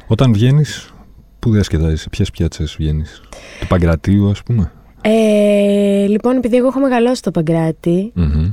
Όταν 0.07 0.33
βγαίνεις, 0.33 0.93
πού 1.39 1.51
διασκεδάζεις, 1.51 2.01
σε 2.01 2.09
ποιες 2.09 2.31
πιάτσες 2.31 2.75
βγαίνεις; 2.77 3.21
Του 3.59 3.67
Παγκρατίου, 3.67 4.29
ας 4.29 4.43
πούμε; 4.43 4.71
Ε, 5.01 6.05
λοιπόν, 6.07 6.37
επειδή 6.37 6.55
εγώ 6.57 6.67
έχω 6.67 6.79
μεγαλώσει 6.79 7.15
στο 7.15 7.31
Παγκράτη, 7.31 8.11
Μμμ. 8.15 8.49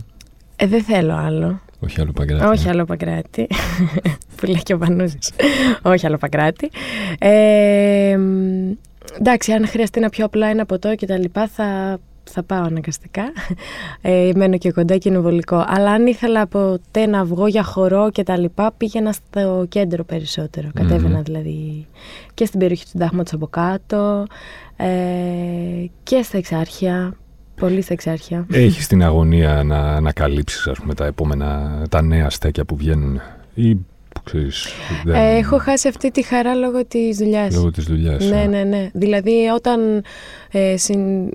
Ε, 0.57 0.67
δεν 0.67 0.83
θέλω 0.83 1.15
άλλο. 1.15 1.61
Όχι 1.81 2.01
άλλο 2.01 2.13
Παγκράτη. 2.13 2.45
Όχι 2.45 2.69
άλλο 2.69 2.85
Παγκράτη. 2.85 3.47
που 4.37 4.47
λέει 4.47 4.63
και 4.63 4.75
ο 4.75 4.79
Πανούζης. 4.79 5.33
Όχι 5.83 6.07
άλλο 6.07 6.17
Παγκράτη. 6.17 6.71
Ε, 7.19 8.17
μ, 8.19 8.73
εντάξει, 9.19 9.53
αν 9.53 9.67
χρειαστεί 9.67 10.01
να 10.01 10.09
πιω 10.09 10.25
απλά 10.25 10.47
ένα 10.47 10.67
ποτό 10.67 10.95
και 10.95 11.07
τα 11.07 11.19
λοιπά, 11.19 11.49
θα, 11.49 11.99
θα 12.25 12.43
πάω 12.43 12.63
αναγκαστικά. 12.63 13.33
Ε, 14.01 14.31
μένω 14.35 14.59
και 14.59 14.73
κοντά 14.73 14.97
και 14.97 15.09
είναι 15.09 15.19
βολικό. 15.19 15.65
Αλλά 15.69 15.91
αν 15.91 16.07
ήθελα 16.07 16.47
ποτέ 16.47 17.07
να 17.07 17.25
βγω 17.25 17.47
για 17.47 17.63
χορό 17.63 18.11
και 18.11 18.23
τα 18.23 18.39
λοιπά, 18.39 18.73
πήγαινα 18.77 19.13
στο 19.13 19.67
κέντρο 19.69 20.05
περισσότερο. 20.05 20.69
Κατέβαινα 20.75 21.21
δηλαδή 21.21 21.87
και 22.35 22.45
στην 22.45 22.59
περιοχή 22.59 22.83
του 22.83 22.91
Συντάγματος 22.91 23.33
από 23.33 23.47
κάτω 23.47 24.27
ε, 24.77 24.87
και 26.03 26.23
στα 26.23 26.39
εξάρχεια. 26.39 27.17
Πολύ 27.57 27.83
στα 27.83 27.93
εξάρχεια. 27.93 28.47
Έχεις 28.53 28.87
την 28.87 29.03
αγωνία 29.03 29.63
να 29.63 29.79
ανακαλύψεις 29.79 30.69
τα 30.97 31.07
επόμενα, 31.07 31.83
τα 31.91 32.03
νέα 32.03 32.31
στέκια 32.31 32.65
που 32.65 32.77
βγαίνουν 32.77 33.21
ή 33.55 33.77
ξέρεις, 34.25 34.67
δεν... 35.05 35.15
ε, 35.15 35.37
έχω 35.37 35.59
χάσει 35.59 35.89
αυτή 35.89 36.11
τη 36.11 36.23
χαρά 36.23 36.55
λόγω 36.55 36.85
της 36.85 37.17
δουλειάς. 37.17 37.55
Λόγω 37.55 37.71
της 37.71 37.85
δουλειάς. 37.85 38.25
Ναι, 38.25 38.43
ε. 38.43 38.47
ναι, 38.47 38.63
ναι. 38.63 38.91
Δηλαδή 38.93 39.35
όταν 39.55 40.03
ε, 40.51 40.77
συν, 40.77 41.29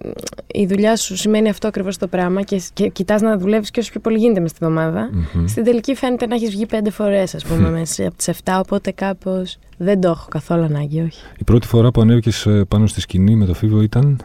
η 0.48 0.66
δουλειά 0.66 0.96
σου 0.96 1.18
σημαίνει 1.18 1.50
αυτό 1.50 1.68
ακριβώς 1.68 1.98
το 1.98 2.08
πράγμα 2.08 2.42
και, 2.42 2.62
και 2.74 2.88
κοιτάς 2.88 3.22
να 3.22 3.38
δουλεύεις 3.38 3.72
και 3.72 3.80
όσο 3.80 3.92
πιο 3.92 4.00
πολύ 4.00 4.18
γίνεται 4.18 4.40
μες 4.40 4.50
στη 4.50 4.60
βδομάδα, 4.62 5.10
Μμμ. 5.34 5.48
στην 5.48 5.64
τελική 5.64 5.96
φαίνεται 5.96 6.28
να 6.28 6.36
έχεις 6.36 6.50
βγει 6.50 6.66
πέντε 6.66 6.90
φορές 6.90 7.36
ας 7.36 7.44
πούμε 7.44 7.70
μέσα 7.70 8.08
από 8.08 8.16
τις 8.18 8.30
7, 8.44 8.60
οπότε 8.60 8.92
κάπως 8.92 9.58
δεν 9.78 10.02
το 10.02 10.10
έχω 10.10 10.28
καθόλου 10.30 10.64
ανάγκη, 10.64 11.02
όχι. 11.02 11.22
Η 11.38 11.44
πρώτη 11.44 11.68
φορά 11.68 11.92
που 11.92 12.02
ανέβηκες 12.02 12.46
ε, 12.46 12.66
πάνω 12.68 12.88
στη 12.88 13.02
σκηνή 13.02 13.36
με 13.36 13.46
το 13.46 13.54
Φίβο 13.54 13.82
ήταν... 13.82 14.20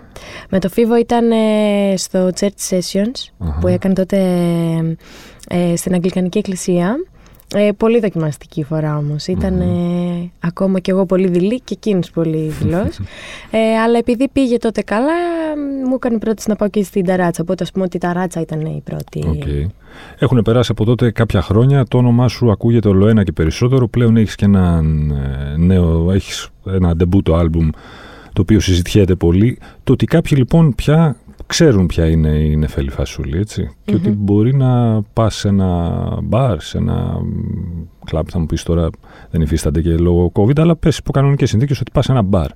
Με 0.51 0.59
το 0.59 0.69
Φίβο 0.69 0.97
ήταν 0.97 1.31
ε, 1.31 1.95
στο 1.97 2.31
Church 2.41 2.71
Sessions 2.71 3.29
Αχα. 3.39 3.59
που 3.61 3.69
έκανε 3.69 3.95
τότε 3.95 4.19
ε, 5.49 5.77
στην 5.77 5.95
Αγγλικανική 5.95 6.39
Εκκλησία. 6.39 6.97
Ε, 7.55 7.71
πολύ 7.77 8.01
δοκιμαστική 8.01 8.63
φορά 8.65 8.97
όμως. 8.97 9.27
Ήταν 9.27 9.61
ε, 9.61 10.31
ακόμα 10.41 10.79
κι 10.79 10.91
εγώ 10.91 11.07
πολύ 11.07 11.29
δειλή 11.29 11.61
και 11.61 11.75
εκείνος 11.77 12.11
πολύ 12.11 12.49
δειλός. 12.61 12.99
ε, 13.51 13.79
αλλά 13.85 13.99
επειδή 13.99 14.29
πήγε 14.33 14.59
τότε 14.59 14.83
καλά, 14.83 15.13
μου 15.89 15.95
έκανε 15.95 16.19
πρόταση 16.19 16.49
να 16.49 16.57
πάω 16.57 16.69
και 16.69 16.83
στην 16.83 17.05
Ταράτσα. 17.05 17.43
Οπότε 17.43 17.63
ας 17.63 17.71
πούμε 17.73 17.85
ότι 17.85 17.97
η 17.97 18.01
Ταράτσα 18.01 18.41
ήταν 18.41 18.61
η 18.61 18.83
πρώτη. 18.85 19.25
Οκ. 19.29 19.43
Έχουν 20.19 20.43
περάσει 20.43 20.69
από 20.73 20.85
τότε 20.85 21.11
κάποια 21.11 21.43
χρόνια. 21.43 21.85
Το 21.89 21.99
όνομά 21.99 22.29
σου 22.29 22.51
ακούγεται 22.51 22.89
όλο 22.89 23.09
ένα 23.09 23.25
και 23.25 23.33
περισσότερο. 23.33 23.89
Πλέον 23.89 24.17
έχεις 24.17 24.35
και 24.35 24.45
ένα 24.45 24.83
ε, 25.53 25.57
νέο, 25.57 26.11
έχεις 26.13 26.49
ένα 26.67 26.97
ντεμπούτο 26.97 27.35
άλμπουμ 27.35 27.69
το 28.33 28.41
οποίο 28.43 28.61
συζητιέται 28.61 29.15
πολύ. 29.15 29.59
Το 29.85 29.93
ότι 29.93 30.07
κάποιοι 30.07 30.33
λοιπόν 30.39 30.75
πια 30.75 31.17
ξέρουν 31.47 31.87
ποια 31.87 32.07
είναι 32.07 32.29
η 32.29 32.57
Νεφέλη 32.57 32.91
Φασούλη, 32.91 33.39
έτσι. 33.39 33.71
Και 33.85 33.95
ότι 33.95 34.09
μπορεί 34.09 34.55
να 34.55 35.03
πας 35.03 35.35
σε 35.35 35.49
ένα 35.49 36.01
μπαρ, 36.23 36.61
σε 36.61 36.79
ένα 36.79 37.21
μ, 37.21 38.05
κλαμπ, 38.05 38.27
θα 38.31 38.39
μου 38.39 38.47
πεις 38.47 38.63
τώρα 38.63 38.89
δεν 39.31 39.41
υφίστανται 39.41 39.81
και 39.81 39.97
λόγω 39.97 40.33
COVID, 40.35 40.61
αλλά 40.61 40.77
πες 40.77 40.99
υπό 40.99 41.13
κανονικές 41.13 41.49
συνθήκες 41.49 41.81
ότι 41.81 41.91
πας 41.91 42.05
σε 42.05 42.13
ένα 42.13 42.23
μπαρ. 42.23 42.51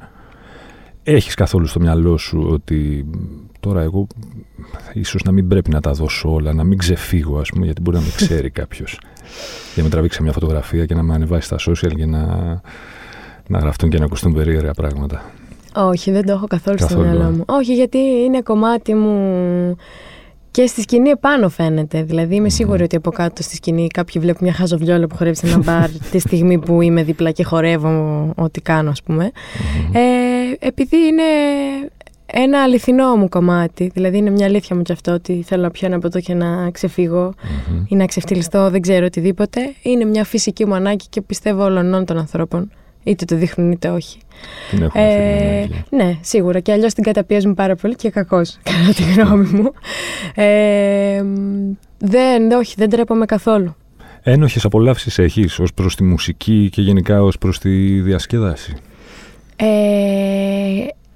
Έχεις 1.02 1.34
καθόλου 1.34 1.66
στο 1.66 1.80
μυαλό 1.80 2.16
σου 2.16 2.48
ότι 2.50 3.06
μ, 3.08 3.18
τώρα 3.60 3.82
εγώ 3.82 4.06
ίσως 4.92 5.22
να 5.22 5.32
μην 5.32 5.48
πρέπει 5.48 5.70
να 5.70 5.80
τα 5.80 5.92
δώσω 5.92 6.32
όλα, 6.32 6.52
να 6.52 6.64
μην 6.64 6.78
ξεφύγω 6.78 7.38
ας 7.38 7.48
πούμε, 7.48 7.64
γιατί 7.64 7.80
μπορεί 7.80 7.96
να 7.96 8.02
με 8.02 8.10
ξέρει 8.16 8.50
κάποιος. 8.60 8.98
Για 9.74 9.76
να 9.76 9.82
με 9.82 9.88
τραβήξει 9.88 10.22
μια 10.22 10.32
φωτογραφία 10.32 10.86
και 10.86 10.94
να 10.94 11.02
με 11.02 11.14
ανεβάσει 11.14 11.46
στα 11.46 11.56
social 11.56 11.94
και 11.96 12.06
να, 12.06 12.26
να 13.48 13.58
γραφτούν 13.58 13.90
και 13.90 13.98
να 13.98 14.04
ακουστούν 14.04 14.34
περίεργα 14.34 14.72
πράγματα. 14.72 15.22
Όχι, 15.76 16.10
δεν 16.10 16.26
το 16.26 16.32
έχω 16.32 16.46
καθόλου, 16.46 16.76
Καθόλου, 16.76 17.00
στο 17.00 17.10
μυαλό 17.10 17.28
ε. 17.28 17.30
μου. 17.30 17.44
Όχι, 17.46 17.74
γιατί 17.74 17.98
είναι 17.98 18.40
κομμάτι 18.40 18.94
μου 18.94 19.76
και 20.50 20.66
στη 20.66 20.80
σκηνή 20.80 21.10
επάνω 21.10 21.48
φαίνεται. 21.48 22.02
Δηλαδή 22.02 22.34
είμαι 22.34 22.48
σίγουρη 22.48 22.82
ότι 22.82 22.96
από 22.96 23.10
κάτω 23.10 23.42
στη 23.42 23.54
σκηνή 23.54 23.86
κάποιοι 23.86 24.20
βλέπουν 24.20 24.44
μια 24.44 24.52
χαζοβιόλα 24.52 25.06
που 25.06 25.16
χορεύει 25.16 25.36
σε 25.36 25.46
ένα 25.46 25.58
μπαρ 25.58 25.90
τη 26.10 26.18
στιγμή 26.18 26.58
που 26.58 26.82
είμαι 26.82 27.02
δίπλα 27.02 27.30
και 27.30 27.44
χορεύω 27.44 28.32
ό,τι 28.36 28.60
κάνω, 28.60 28.90
ας 28.90 29.02
πούμε. 29.02 29.30
Ε, 29.92 30.66
επειδή 30.66 30.96
είναι 30.96 31.22
ένα 32.32 32.62
αληθινό 32.62 33.16
μου 33.16 33.28
κομμάτι, 33.28 33.90
δηλαδή 33.94 34.16
είναι 34.16 34.30
μια 34.30 34.46
αλήθεια 34.46 34.76
μου 34.76 34.82
κι 34.82 34.92
αυτό 34.92 35.12
ότι 35.12 35.42
θέλω 35.46 35.62
να 35.62 35.70
πιω 35.70 35.86
ένα 35.86 35.98
ποτό 35.98 36.20
και 36.20 36.34
να 36.34 36.70
ξεφύγω 36.70 37.34
ή 37.88 37.96
να 37.96 38.06
ξεφτυλιστώ, 38.06 38.70
δεν 38.70 38.80
ξέρω 38.80 39.04
οτιδήποτε. 39.04 39.60
Είναι 39.82 40.04
μια 40.04 40.24
φυσική 40.24 40.66
μου 40.66 40.74
ανάγκη 40.74 41.04
και 41.08 41.20
πιστεύω 41.20 41.64
όλων 41.64 42.04
των 42.04 42.18
ανθρώπων. 42.18 42.70
Είτε 43.04 43.24
το 43.24 43.36
δείχνουν 43.36 43.72
είτε 43.72 43.88
όχι. 43.88 44.18
Την 44.70 44.82
έχουμε 44.82 45.02
αυτή 45.02 45.14
την 45.16 45.46
Ε, 45.46 45.56
ανάγκη. 45.56 45.82
ναι, 45.90 46.18
σίγουρα. 46.20 46.60
Και 46.60 46.72
αλλιώς 46.72 46.94
την 46.94 47.04
καταπιέζουν 47.04 47.54
πάρα 47.54 47.76
πολύ 47.76 47.94
και 47.94 48.10
κακώς, 48.10 48.58
κατά 48.62 48.92
τη 48.94 49.02
γνώμη 49.02 49.48
μου. 49.52 49.72
Ε, 50.34 51.22
μ, 51.24 51.72
δεν, 51.98 52.50
όχι, 52.50 52.74
δεν 52.78 52.90
τρέπομαι 52.90 53.24
καθόλου. 53.26 53.74
Ένοχες 54.22 54.64
απολαύσεις 54.64 55.18
έχεις 55.18 55.58
ως 55.58 55.74
προς 55.74 55.96
τη 55.96 56.02
μουσική 56.04 56.68
και 56.72 56.82
γενικά 56.82 57.22
ως 57.22 57.38
προς 57.38 57.58
τη 57.58 58.00
διασκέδαση; 58.00 58.74
Ε, 59.56 59.66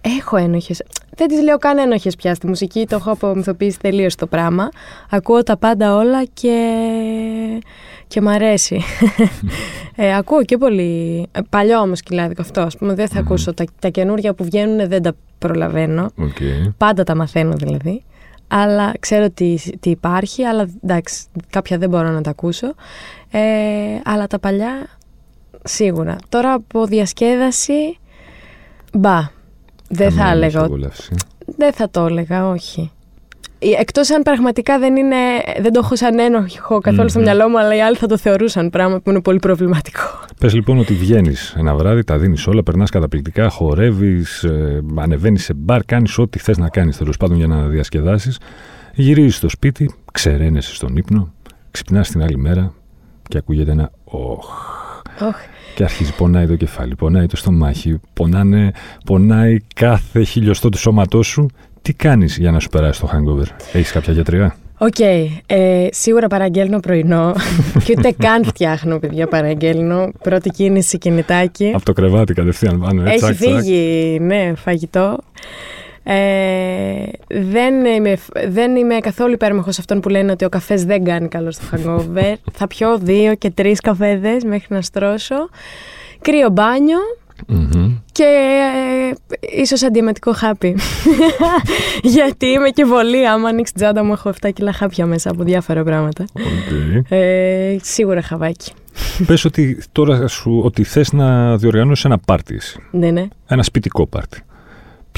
έχω 0.05 0.37
ένοχες. 0.37 0.83
Δεν 1.17 1.29
τις 1.29 1.43
λέω 1.43 1.59
καν 1.59 1.79
ένοχες 1.79 2.17
πια 2.17 2.35
στη 2.35 2.47
μουσική, 2.47 2.87
το 2.89 2.97
έχω 2.97 3.11
απομυθοποιήσει 3.11 3.79
τελείως 3.79 4.15
το 4.15 4.27
πράγμα. 4.27 4.69
Ακούω 5.11 5.43
τα 5.43 5.57
πάντα 5.57 5.97
όλα 5.97 6.25
και, 6.25 6.59
και 8.07 8.21
μ' 8.21 8.29
αρέσει. 8.29 8.81
ε, 9.97 10.17
ακούω 10.17 10.45
και 10.45 10.57
πολύ, 10.57 11.27
ε, 11.33 11.41
παλιό 11.51 11.79
όμως 11.79 12.01
σκυλάδικο 12.01 12.43
αυτό, 12.43 12.61
ας 12.61 12.77
πούμε, 12.77 12.95
δεν 12.95 13.09
θα 13.09 13.19
ακούσω. 13.19 13.55
Τα, 13.55 13.65
τα 13.79 13.89
καινούργια 13.89 14.35
που 14.35 14.45
βγαίνουν 14.45 14.89
δεν 14.89 15.03
τα 15.03 15.13
προλαβαίνω. 15.39 16.11
Οκ. 16.19 16.37
Πάντα 16.77 17.03
τα 17.03 17.17
μαθαίνω 17.17 17.53
δηλαδή. 17.53 18.03
Αλλά 18.49 18.93
ξέρω 19.01 19.31
τι, 19.31 19.57
τι 19.81 19.91
υπάρχει, 19.91 20.45
αλλά 20.45 20.69
εντάξει, 20.85 21.25
κάποια 21.51 21.79
δεν 21.79 21.89
μπορώ 21.89 22.11
να 22.11 22.21
τα 22.21 22.31
ακούσω. 22.31 22.75
Ε, 23.31 23.41
αλλά 24.05 24.27
τα 24.27 24.39
παλιά, 24.39 24.87
σίγουρα. 25.65 26.17
Τώρα 26.29 26.53
από 26.53 26.87
διασκέδαση, 26.87 27.99
μπα. 28.93 29.34
Δεν 29.95 30.11
θα 30.11 30.17
Καμία 30.17 30.33
έλεγα. 30.33 30.47
ένοχη 30.47 30.57
ότι- 30.57 30.67
απολαύση. 30.67 31.15
Δεν 31.57 31.73
θα 31.73 31.91
το 31.91 32.07
έλεγα, 32.07 32.49
όχι. 32.49 32.91
Ε, 33.59 33.69
Εκτός 33.81 34.11
αν 34.11 34.23
πραγματικά 34.23 34.79
δεν, 34.79 34.97
είναι, 34.97 35.17
δεν 35.61 35.73
το 35.73 35.81
έχω 35.85 35.97
σαν 35.97 36.19
ένοχο 36.19 36.79
καθόλου 36.79 37.09
στο 37.09 37.19
Μμμ. 37.19 37.25
μυαλό 37.25 37.49
μου, 37.49 37.59
αλλά 37.59 37.77
οι 37.77 37.81
άλλοι 37.83 37.97
θα 37.97 38.07
το 38.07 38.19
θεωρούσαν 38.19 38.71
πράγμα 38.71 39.01
που 39.01 39.11
είναι 39.11 39.21
πολύ 39.21 39.39
προβληματικό. 39.39 40.01
Πες 40.41 40.55
λοιπόν 40.55 40.79
ότι 40.79 40.95
βγαίνεις 40.95 41.55
ένα 41.59 41.75
βράδυ, 41.75 42.05
τα 42.05 42.19
δίνεις 42.19 42.47
όλα, 42.47 42.63
περνάς 42.63 42.91
καταπληκτικά, 42.91 43.49
χορεύεις, 43.49 44.43
ε, 44.45 44.81
ανεβαίνεις 44.97 45.45
σε 45.45 45.55
μπαρ, 45.55 45.85
κάνεις 45.85 46.19
ό,τι 46.19 46.39
θες 46.39 46.59
να 46.59 46.69
κάνεις 46.69 46.97
τέλος 46.97 47.17
πάντων 47.17 47.37
για 47.37 47.47
να 47.47 47.67
διασκεδάσεις. 47.67 48.39
Γυρίζεις 48.95 49.37
στο 49.37 49.49
σπίτι, 49.49 49.95
ξεραίνεσαι 50.13 50.75
στον 50.75 50.97
ύπνο, 50.97 51.33
ξυπνάς 51.71 52.09
την 52.11 52.23
άλλη 52.23 52.37
μέρα 52.37 52.73
και 53.29 53.39
ακούγεται 53.39 53.71
ένα 53.71 53.91
«οχ». 54.05 54.47
Όχ. 55.21 55.37
Και 55.75 55.83
αρχίζει 55.83 56.15
πονάει 56.15 56.47
το 56.47 56.57
κεφάλι, 56.57 56.95
πονάει 56.95 57.27
το 57.27 57.37
στομάχι, 57.37 58.01
πονάνε, 58.13 58.73
πονάει 59.05 59.57
κάθε 59.75 60.23
χιλιοστό 60.23 60.69
του 60.69 60.79
σώματός 60.79 61.27
σου. 61.27 61.47
Τι 61.83 61.93
κάνεις 61.93 62.37
για 62.39 62.51
να 62.51 62.61
σου 62.61 62.69
περάσει 62.69 63.01
το 63.01 63.09
hangover, 63.13 63.47
έχεις 63.73 63.93
κάποια 63.93 64.13
γιατριά; 64.13 64.57
Οκ. 64.79 64.99
ε, 65.47 65.87
σίγουρα 65.91 66.27
παραγγέλνω 66.27 66.81
πρωινό. 66.81 67.33
και 67.85 67.95
ούτε 67.99 68.15
καν 68.19 68.45
φτιάχνω, 68.45 68.99
παιδιά, 68.99 69.27
παραγγέλνω. 69.27 70.11
Πρώτη 70.23 70.51
κίνηση 70.51 70.99
κινητάκι. 70.99 71.73
Από 71.75 71.85
το 71.85 71.93
κρεβάτι 71.93 72.35
κατευθείαν 72.35 72.81
πάνω, 72.81 73.03
ε, 73.03 73.09
Έχει 73.09 73.17
τσακ, 73.17 73.35
τσακ. 73.37 73.51
φύγει, 73.63 74.19
ναι, 74.21 74.53
φαγητό. 74.57 75.19
Ε, 76.07 77.05
δεν, 77.29 77.85
είμαι, 77.85 78.17
δεν 78.49 78.77
είμαι 78.77 78.99
καθόλου 78.99 79.33
υπέρμαχος 79.33 79.79
αυτών 79.79 80.01
που 80.01 80.09
λένε 80.09 80.33
ότι 80.33 80.45
ο 80.45 80.49
καφές 80.49 80.85
δεν 80.85 81.05
κάνει 81.05 81.29
καλό 81.29 81.51
στο 81.51 81.65
hangover. 81.73 82.35
Θα 82.59 82.67
πιω 82.67 82.99
δύο 82.99 83.35
και 83.35 83.51
τρεις 83.51 83.81
καφέδες 83.81 84.45
μέχρι 84.45 84.75
να 84.75 84.83
στρώσω. 84.83 85.49
Κρύο 86.21 86.49
μπάνιο 86.51 86.99
Μμμ. 87.47 87.97
και 88.13 88.25
ε, 89.11 89.61
ίσως 89.61 89.83
αντιεμετικό 89.83 90.33
χάπι. 90.33 90.77
Γιατί 92.15 92.47
είμαι 92.47 92.69
και 92.69 92.85
πολύ, 92.85 93.29
άμα 93.29 93.49
ανοίξει 93.49 93.73
την 93.73 93.83
τσάντα 93.83 94.05
μου 94.05 94.13
έχω 94.13 94.33
7 94.43 94.51
κιλά 94.55 94.73
χάπια 94.73 95.07
μέσα 95.07 95.31
από 95.31 95.43
διάφορα 95.43 95.85
πράγματα. 95.85 96.25
Οκ. 96.33 97.03
Ε, 97.09 97.77
σίγουρα 97.83 98.23
χαβάκι. 98.23 98.73
Πες 99.27 99.45
ότι 99.45 99.83
τώρα 99.93 100.29
σου, 100.29 100.61
ότι 100.65 100.85
θες 100.85 101.13
να 101.13 101.57
διοργανώσεις 101.57 102.05
ένα 102.05 102.19
πάρτι 102.19 102.55
εσύ. 102.55 102.79
Ναι, 102.91 103.11
ναι. 103.11 103.29
Ένα 103.47 103.63
σπιτικό 103.63 104.07
πάρτι. 104.07 104.43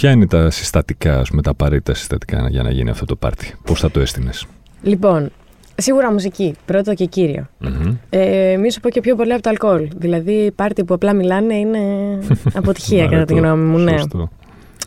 Ποια 0.00 0.10
είναι 0.10 0.26
τα 0.26 0.50
συστατικά, 0.50 1.18
ας 1.18 1.28
πούμε, 1.28 1.42
τα 1.42 1.50
απαραίτητα 1.50 1.94
συστατικά 1.94 2.48
για 2.50 2.62
να 2.62 2.70
γίνει 2.70 2.90
αυτό 2.90 3.04
το 3.04 3.16
πάρτι; 3.16 3.54
Πώς 3.64 3.80
θα 3.80 3.90
το 3.90 4.00
έστεινες; 4.00 4.46
Λοιπόν, 4.82 5.30
σίγουρα 5.74 6.12
μουσική, 6.12 6.54
πρώτο 6.64 6.94
και 6.94 7.04
κύριο. 7.04 7.48
Μμμ. 7.58 7.96
Ε, 8.10 8.56
μη 8.56 8.72
σου 8.72 8.80
πω 8.80 8.88
και 8.90 9.00
πιο 9.00 9.16
πολύ 9.16 9.32
από 9.32 9.42
το 9.42 9.50
αλκοόλ. 9.50 9.88
Δηλαδή, 9.96 10.52
πάρτι 10.54 10.84
που 10.84 10.94
απλά 10.94 11.12
μιλάνε 11.14 11.54
είναι 11.54 11.78
αποτυχία, 12.54 13.06
κατά 13.06 13.24
τη 13.24 13.34
Βαρετό. 13.34 13.54
γνώμη 13.54 13.70
μου. 13.70 13.78
Ναι. 13.78 13.98
Σωστό. 13.98 14.30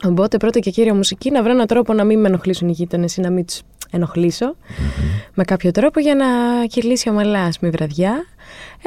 Οπότε, 0.06 0.38
πρώτο 0.38 0.60
και 0.60 0.70
κύριο 0.70 0.94
μουσική, 0.96 1.32
να 1.32 1.42
βρω 1.44 1.52
έναν 1.52 1.68
τρόπο 1.68 1.94
να 1.94 2.04
μην 2.04 2.20
με 2.20 2.28
ενοχλήσουν 2.28 2.68
οι 2.68 2.72
γείτονες 2.72 3.16
ή 3.18 3.22
να 3.22 3.30
μην 3.30 3.46
τους 3.46 3.62
ενοχλήσω 3.92 4.56
με 5.34 5.44
κάποιο 5.44 5.72
τρόπο 5.72 6.00
για 6.00 6.16
να 6.16 6.26
κυλήσει 6.68 7.10
ομαλά, 7.10 7.42
ας 7.42 7.60
πούμε, 7.60 7.72
η 7.74 7.76
βραδιά. 7.78 8.26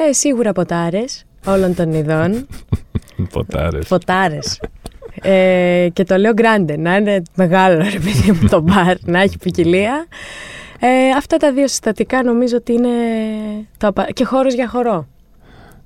Ε, 0.09 0.13
σίγουρα 0.13 0.51
ποτάρες 0.51 1.25
όλων 1.45 1.75
των 1.75 1.93
ειδών. 1.93 2.47
Ποτάρες. 3.33 3.87
Ποτάρες. 3.87 4.59
Ε, 5.23 5.87
και 5.93 6.03
το 6.03 6.17
λέω 6.17 6.33
γκράντε, 6.33 6.77
να 6.77 6.95
είναι 6.95 7.21
μεγάλο 7.35 7.77
ρε 7.77 7.99
παιδί 7.99 8.31
μου 8.31 8.47
το 8.49 8.61
μπαρ, 8.61 8.95
να 9.05 9.21
έχει 9.21 9.37
ποικιλία. 9.37 10.07
Ε, 10.79 11.09
αυτά 11.17 11.37
τα 11.37 11.53
δύο 11.53 11.67
συστατικά 11.67 12.23
νομίζω 12.23 12.57
ότι 12.57 12.73
είναι. 12.73 12.89
Το 13.77 13.87
απα... 13.87 14.05
και 14.13 14.25
χώρος 14.25 14.53
για 14.53 14.67
χορό. 14.67 15.07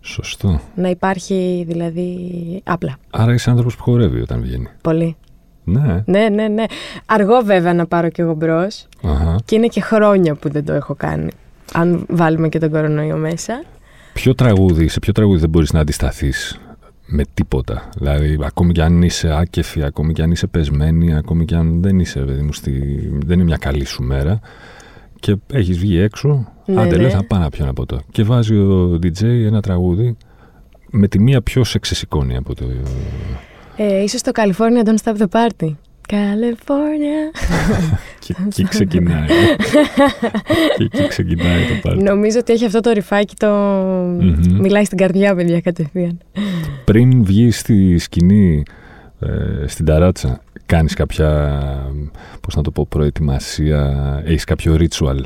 Σωστό. 0.02 0.62
Να 0.76 0.90
υπάρχει 0.90 1.66
δηλαδή 1.68 2.20
απλά. 2.64 2.98
Άρα 3.10 3.34
είσαι 3.34 3.50
άνθρωπος 3.50 3.76
που 3.76 3.84
χορεύει 3.84 4.22
όταν 4.22 4.42
βγαίνει. 4.42 4.68
Πολύ. 4.82 5.16
Ναι. 5.64 6.04
Ναι, 6.06 6.30
ναι, 6.30 6.48
ναι. 6.48 6.64
Αργό 7.06 7.42
βέβαια 7.44 7.74
να 7.74 7.86
πάρω 7.86 8.10
κι 8.10 8.22
εγώ 8.22 8.34
μπρος. 8.34 8.88
Και 9.46 9.56
είναι 9.56 9.68
και 9.68 9.82
χρόνια 9.82 10.36
που 10.36 10.50
δεν 10.50 10.66
το 10.66 10.74
έχω 10.74 10.96
κάνει. 10.96 11.30
Αν 11.74 12.06
βάλουμε 12.10 12.50
και 12.50 12.60
τον 12.60 12.72
κορονοϊό 12.72 13.18
μέσα. 13.18 13.64
Ποιο 14.14 14.36
τραγούδι, 14.36 14.88
σε 14.88 15.00
ποιο 15.00 15.14
τραγούδι 15.14 15.40
δεν 15.40 15.50
μπορείς 15.50 15.74
να 15.74 15.80
αντισταθείς; 15.80 16.60
Με 17.08 17.24
τίποτα. 17.34 17.90
Δηλαδή, 17.98 18.38
ακόμη 18.44 18.72
κι 18.74 18.82
αν 18.82 19.02
είσαι 19.02 19.38
άκεφη, 19.38 19.84
ακόμη 19.84 20.14
κι 20.14 20.22
αν 20.22 20.32
είσαι 20.32 20.48
πεσμένη, 20.48 21.16
ακόμη 21.16 21.46
κι 21.46 21.56
αν 21.56 21.82
δεν 21.82 22.00
είσαι, 22.00 22.20
παιδί 22.20 22.42
μου, 22.42 22.54
στη... 22.54 22.72
δεν 23.26 23.36
είναι 23.36 23.44
μια 23.44 23.58
καλή 23.58 23.86
σου 23.86 24.04
μέρα 24.04 24.40
και 25.20 25.36
έχεις 25.52 25.78
βγει 25.78 25.98
έξω, 25.98 26.54
ναι, 26.66 26.82
άντε 26.82 26.98
ναι. 26.98 27.10
θα 27.10 27.24
πάω 27.24 27.40
να 27.40 27.50
πιω 27.50 27.64
ένα 27.64 27.74
ποτό. 27.74 28.02
Και 28.12 28.24
βάζει 28.24 28.56
ο 28.56 29.00
DJ 29.04 29.24
ένα 29.24 29.62
τραγούδι 29.62 30.18
με 30.90 31.08
τη 31.08 31.20
μία 31.20 31.42
πιο 31.42 31.64
σε 31.64 31.80
ξεσηκώνει 31.80 32.36
από 32.38 32.56
το... 32.56 32.66
Ε, 33.76 34.02
ίσως 34.02 34.22
το 34.22 34.32
California 34.36 34.88
Don't 34.88 34.96
Stop 35.04 35.18
the 35.18 35.28
Party. 35.32 35.76
California. 36.10 37.32
και 38.20 38.36
εκεί 38.46 38.64
ξεκινάει. 38.64 39.28
και 40.78 40.84
εκεί 40.84 41.08
ξεκινάει 41.08 41.66
το 41.66 41.74
πάρτι. 41.82 42.04
Νομίζω 42.04 42.40
ότι 42.40 42.54
έχει 42.54 42.66
αυτό 42.66 42.80
το 42.80 42.92
ρηφάκι 42.92 43.36
το. 43.36 43.48
Μιλάει 44.60 44.84
στην 44.84 44.98
καρδιά, 44.98 45.36
παιδιά, 45.36 45.62
κατευθείαν. 45.62 46.18
Πριν 46.86 47.24
βγει 47.24 47.52
στη 47.52 47.98
σκηνή, 47.98 48.64
ε, 49.20 49.68
στην 49.68 49.86
ταράτσα, 49.86 50.42
κάνεις 50.66 50.94
κάποια, 50.94 51.62
πώς 52.42 52.56
να 52.56 52.62
το 52.62 52.72
πω, 52.72 52.86
προετοιμασία, 52.90 54.22
έχεις 54.26 54.44
κάποιο 54.44 54.78
ritual; 54.80 55.20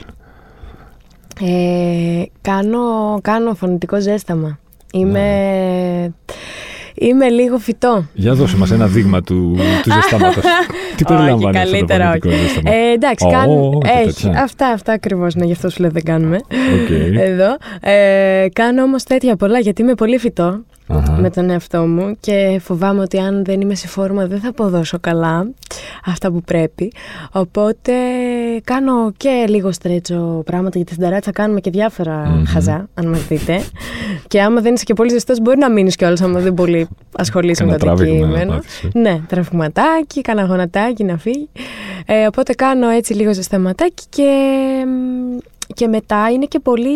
Ε, 1.41 2.23
κάνω, 2.41 3.19
κάνω 3.21 3.53
φωνητικό 3.53 3.99
ζέσταμα. 3.99 4.59
Είμαι... 4.93 5.19
Ναι. 5.19 6.33
Είμαι 6.95 7.29
λίγο 7.29 7.57
φυτό. 7.57 8.05
Για 8.13 8.33
δώσε 8.33 8.57
μας 8.57 8.71
ένα 8.71 8.87
δείγμα 8.87 9.21
του, 9.21 9.57
του 9.83 9.91
ζεστάματος. 10.01 10.43
Τι 10.95 11.03
περιλαμβάνει 11.03 11.57
αυτό 11.57 11.77
το 11.79 11.85
πολιτικό 11.85 12.29
ζέσταμα. 12.29 12.71
Ε, 12.71 12.91
εντάξει, 12.91 13.25
oh, 13.29 13.31
κάνω... 13.31 13.77
έχει. 13.83 14.29
Αυτά, 14.35 14.67
αυτά 14.67 14.93
ακριβώς, 14.93 15.35
ναι, 15.35 15.45
γι' 15.45 15.51
αυτό 15.51 15.69
σου 15.69 15.81
λέω 15.81 15.91
δεν 15.91 16.03
κάνουμε. 16.03 16.37
Okay. 16.49 17.17
Εδώ. 17.17 17.57
Ε, 17.81 18.47
κάνω 18.53 18.83
όμως 18.83 19.03
τέτοια 19.03 19.35
πολλά 19.35 19.59
γιατί 19.59 19.81
είμαι 19.81 19.93
πολύ 19.93 20.17
φυτό 20.17 20.59
με 21.17 21.29
τον 21.29 21.49
εαυτό 21.49 21.81
μου 21.87 22.15
και 22.19 22.59
φοβάμαι 22.63 23.01
ότι 23.01 23.19
αν 23.19 23.43
δεν 23.45 23.61
είμαι 23.61 23.75
σε 23.75 23.87
φόρμα 23.87 24.25
δεν 24.25 24.39
θα 24.39 24.49
αποδώσω 24.49 24.99
καλά 24.99 25.47
αυτά 26.05 26.31
που 26.31 26.41
πρέπει. 26.41 26.91
Οπότε 27.31 27.91
κάνω 28.63 29.11
και 29.17 29.45
λίγο 29.47 29.71
στρέτσο 29.71 30.41
πράγματα 30.45 30.77
γιατί 30.77 30.93
στην 30.93 31.05
ταράτσα 31.05 31.31
κάνουμε 31.31 31.59
και 31.59 31.69
διαφορα 31.69 32.43
χαζά, 32.47 32.89
αν 32.93 33.07
μας 33.07 33.27
δείτε. 33.27 33.61
και 34.27 34.41
άμα 34.41 34.61
δεν 34.61 34.73
είσαι 34.73 34.83
και 34.83 34.93
πολύ 34.93 35.09
ζεστός 35.09 35.39
μπορεί 35.39 35.57
να 35.57 35.71
μείνεις 35.71 35.95
κιόλας 35.95 36.21
άμα 36.21 36.39
δεν 36.39 36.53
πολύ 36.53 36.87
ασχολείσαι 37.17 37.65
με 37.65 37.77
το 37.77 37.91
αντικείμενο. 37.91 38.59
Ναι, 38.93 39.19
τραυματάκι, 39.27 40.21
κάνα 40.21 40.43
γονατάκι 40.43 41.03
να 41.03 41.17
φύγει. 41.17 41.49
Ε, 42.05 42.25
οπότε 42.27 42.53
κάνω 42.53 42.89
έτσι 42.89 43.13
λίγο 43.13 43.33
ζεσταματάκι 43.33 44.03
και 44.09 44.29
και 45.73 45.87
μετά 45.87 46.29
είναι 46.29 46.45
και 46.45 46.59
πολύ. 46.59 46.89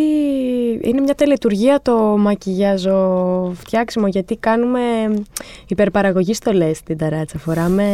Είναι 0.82 1.01
μια 1.01 1.15
τελετουργία 1.15 1.79
το 1.82 1.96
μακιγιάζο 1.98 3.51
φτιάξιμο 3.55 4.08
γιατί 4.08 4.36
κάνουμε 4.36 4.79
υπερπαραγωγή 5.67 6.34
στολέ 6.34 6.74
στην 6.74 6.98
ταράτσα. 6.98 7.38
Φοράμε 7.38 7.86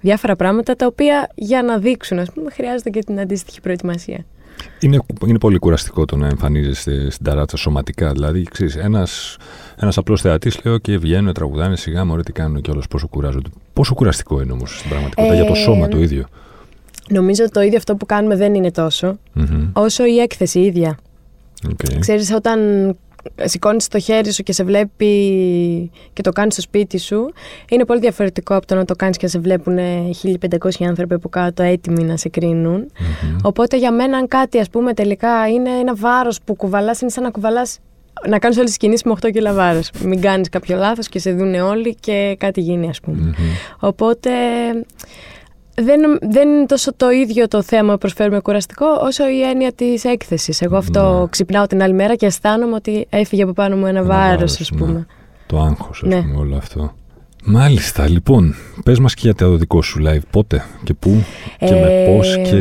διάφορα 0.00 0.36
πράγματα 0.36 0.76
τα 0.76 0.86
οποία 0.86 1.30
για 1.34 1.62
να 1.62 1.78
δείξουν, 1.78 2.18
ας 2.18 2.32
πούμε, 2.32 2.50
χρειάζεται 2.50 2.90
και 2.90 3.00
την 3.00 3.20
αντίστοιχη 3.20 3.60
προετοιμασία. 3.60 4.24
Είναι, 4.80 4.98
είναι 5.26 5.38
πολύ 5.38 5.58
κουραστικό 5.58 6.04
το 6.04 6.16
να 6.16 6.26
εμφανίζεσαι 6.26 7.10
στην 7.10 7.24
ταράτσα 7.24 7.56
σωματικά. 7.56 8.12
Δηλαδή, 8.12 8.42
ξέρεις, 8.42 8.76
ένας, 8.76 9.36
ένας 9.76 9.98
απλός 9.98 10.20
θεατής 10.20 10.64
λέει 10.64 10.80
και 10.80 10.98
βγαίνουν, 10.98 11.32
τραγουδάνε 11.32 11.76
σιγά, 11.76 12.04
μωρέ 12.04 12.22
τι 12.22 12.32
κάνουν 12.32 12.60
και 12.60 12.70
όλος 12.70 12.88
πόσο 12.88 13.08
κουράζονται. 13.08 13.48
Πόσο 13.72 13.94
κουραστικό 13.94 14.40
είναι 14.40 14.52
όμως 14.52 14.78
στην 14.78 14.88
πραγματικότητα 14.88 15.34
ε, 15.34 15.36
για 15.36 15.44
το 15.44 15.54
σώμα 15.54 15.88
το 15.88 15.98
ίδιο. 15.98 16.26
Νομίζω 17.08 17.42
ότι 17.42 17.52
το 17.52 17.60
ίδιο 17.60 17.76
αυτό 17.76 17.96
που 17.96 18.06
κάνουμε 18.06 18.36
δεν 18.36 18.54
είναι 18.54 18.70
όσο 19.72 20.04
η 20.04 20.18
έκθεση 20.18 20.60
ίδια. 20.60 20.98
Okay. 21.68 21.96
Ξέρεις, 21.98 22.32
όταν 22.32 22.60
σηκώνεις 23.44 23.88
το 23.88 23.98
χέρι 23.98 24.32
σου 24.32 24.42
και 24.42 24.52
σε 24.52 24.64
βλέπει 24.64 25.10
και 26.12 26.22
το 26.22 26.30
κάνεις 26.30 26.52
στο 26.52 26.62
σπίτι 26.62 26.98
σου, 26.98 27.32
είναι 27.70 27.84
πολύ 27.84 28.00
διαφορετικό 28.00 28.54
από 28.54 28.66
το 28.66 28.74
να 28.74 28.84
το 28.84 28.94
κάνεις 28.94 29.16
και 29.16 29.26
σε 29.26 29.38
βλέπουν 29.38 29.78
1500 30.22 30.86
άνθρωποι 30.88 31.14
από 31.14 31.28
κάτω 31.28 31.62
έτοιμοι 31.62 32.02
να 32.02 32.16
σε 32.16 32.28
κρινουν 32.28 32.90
Οπότε 33.42 33.76
για 33.76 33.92
μένα, 33.92 34.16
αν 34.16 34.28
κάτι 34.28 34.58
ας 34.58 34.70
πούμε 34.70 34.94
τελικά 34.94 35.48
είναι 35.48 35.70
ένα 35.70 35.94
βάρος 35.94 36.38
που 36.44 36.54
κουβαλάς, 36.54 37.00
είναι 37.00 37.10
σαν 37.10 37.22
να 37.22 37.30
κουβαλάς. 37.30 37.78
Να 38.28 38.38
κάνεις 38.38 38.56
όλες 38.56 38.68
τις 38.68 38.78
κινήσεις 38.78 39.02
με 39.02 39.10
8 39.20 39.30
κιλά 39.30 39.52
βάρος. 39.52 39.90
Μην 40.04 40.20
κάνεις 40.20 40.48
κάποιο 40.48 40.76
λάθος 40.76 41.08
και 41.08 41.18
σε 41.18 41.32
δουν 41.32 41.54
όλοι 41.54 41.94
και 41.94 42.36
κάτι 42.38 42.60
γίνει, 42.60 42.88
ας 42.88 43.00
πούμε. 43.00 43.34
Οπότε 43.78 44.30
δεν, 45.76 46.18
δεν 46.20 46.48
είναι 46.48 46.66
τόσο 46.66 46.94
το 46.94 47.10
ίδιο 47.10 47.48
το 47.48 47.62
θέμα 47.62 47.92
που 47.92 47.98
προσφέρουμε 47.98 48.40
κουραστικό, 48.40 48.86
όσο 49.00 49.28
η 49.28 49.42
έννοια 49.42 49.72
της 49.72 50.04
έκθεσης. 50.04 50.60
Εγώ 50.60 50.76
αυτό 50.76 51.18
ναι. 51.20 51.26
ξυπνάω 51.30 51.66
την 51.66 51.82
άλλη 51.82 51.92
μέρα 51.92 52.14
και 52.14 52.26
αισθάνομαι 52.26 52.74
ότι 52.74 53.06
έφυγε 53.10 53.42
από 53.42 53.52
πάνω 53.52 53.76
μου 53.76 53.86
ένα, 53.86 53.98
ένα 53.98 54.08
βάρος, 54.08 54.60
ας 54.60 54.70
πούμε. 54.76 54.92
Ναι. 54.92 55.04
Το 55.46 55.60
άγχος, 55.60 56.02
ας 56.02 56.08
ναι. 56.08 56.20
πούμε, 56.20 56.36
όλο 56.36 56.56
αυτό. 56.56 56.94
Μάλιστα, 57.48 58.08
λοιπόν, 58.08 58.54
πες 58.84 58.98
μας 58.98 59.14
και 59.14 59.20
για 59.22 59.34
το 59.34 59.56
δικό 59.56 59.82
σου 59.82 60.02
live, 60.06 60.20
πότε 60.30 60.64
και 60.84 60.94
πού 60.94 61.24
και 61.58 61.74
με 61.74 62.02
ε, 62.02 62.06
πώς 62.06 62.36
και 62.36 62.56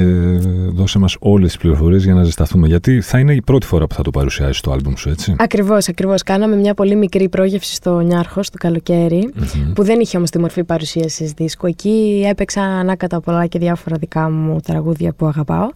δώσε 0.74 1.00
μας 1.00 1.16
όλες 1.20 1.48
τις 1.48 1.58
πληροφορίες 1.58 2.04
για 2.04 2.14
να 2.14 2.24
ζεσταθούμε, 2.24 2.68
γιατί 2.68 3.02
θα 3.02 3.20
είναι 3.20 3.34
η 3.34 3.42
πρώτη 3.42 3.66
φορά 3.66 3.88
που 3.88 3.96
θα 3.96 4.02
το 4.02 4.10
παρουσιάσεις 4.10 4.62
το 4.62 4.72
άλμπουμ 4.72 4.94
σου, 4.96 5.10
έτσι. 5.10 5.36
Ακριβώς, 5.38 5.88
ακριβώς. 5.88 6.24
Κάναμε 6.24 6.56
μια 6.56 6.74
πολύ 6.74 6.96
μικρή 6.96 7.30
πρόγευση 7.30 7.74
στο 7.74 8.00
Νιάρχος 8.00 8.50
το 8.50 8.58
καλοκαιρι 8.58 9.34
που 9.76 9.84
δεν 9.84 10.00
είχε 10.00 10.18
όμως 10.18 10.30
τη 10.30 10.40
μορφή 10.40 10.64
παρουσίασης 10.64 11.32
δίσκου. 11.32 11.68
Εκεί 11.68 12.26
έπαιξα 12.30 12.62
ανάκατα 12.62 13.20
πολλά 13.20 13.46
και 13.46 13.60
διάφορα 13.60 13.98
δικά 13.98 14.30
μου 14.30 14.60
τραγούδια 14.60 15.14
που 15.14 15.26
αγαπάω. 15.26 15.70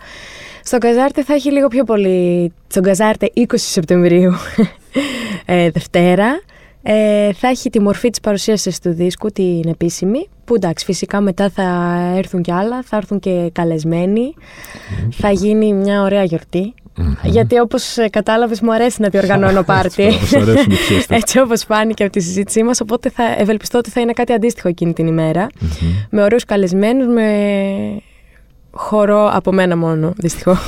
Στο 0.63 0.77
Καζάρτε 0.77 1.23
θα 1.23 1.33
έχει 1.33 1.51
λίγο 1.51 1.67
πιο 1.67 1.83
πολύ, 1.83 2.51
στον 2.67 2.83
Καζάρτε 2.83 3.31
20 3.35 3.43
Σεπτεμβρίου, 3.55 4.33
ε, 5.45 5.69
Δευτέρα. 5.69 6.41
Ε, 6.91 7.33
θα 7.33 7.47
έχει 7.47 7.69
τη 7.69 7.81
μορφή 7.81 8.09
της 8.09 8.19
παρουσίασης 8.19 8.79
του 8.79 8.93
δίσκου, 8.93 9.29
την 9.31 9.69
επίσημη, 9.69 10.27
που 10.45 10.55
εντάξει 10.55 10.85
φυσικά 10.85 11.21
μετά 11.21 11.49
θα 11.49 11.63
έρθουν 12.15 12.41
και 12.41 12.53
άλλα, 12.53 12.81
θα 12.83 12.97
έρθουν 12.97 13.19
και 13.19 13.49
καλεσμένοι, 13.51 14.33
θα 15.11 15.31
γίνει 15.31 15.73
μια 15.73 16.01
ωραία 16.01 16.23
Γιατί 17.23 17.59
όπως 17.59 17.97
κατάλαβες 18.09 18.61
μου 18.61 18.73
αρέσει 18.73 19.01
να 19.01 19.07
διοργανώνω 19.07 19.63
πάρτι. 19.63 20.13
Έτσι 21.19 21.39
όπως 21.39 21.63
φάνηκε 21.63 22.03
από 22.03 22.11
τη 22.11 22.19
συζήτησή 22.19 22.63
μας, 22.63 22.81
οπότε 22.81 23.09
θα 23.09 23.23
ευελπιστώ 23.37 23.77
ότι 23.77 23.89
θα 23.89 24.01
είναι 24.01 24.13
κάτι 24.13 24.33
αντίστοιχο 24.33 24.67
εκείνη 24.67 24.93
την 24.93 25.07
ημερα 25.07 25.47
Με 26.09 26.23
ωραίους 26.23 26.45
καλεσμένους, 26.45 27.07
με 27.07 27.27
χορό 28.71 29.29
από 29.33 29.51
μένα 29.51 29.77
μόνο, 29.77 30.13
δυστυχώς. 30.17 30.57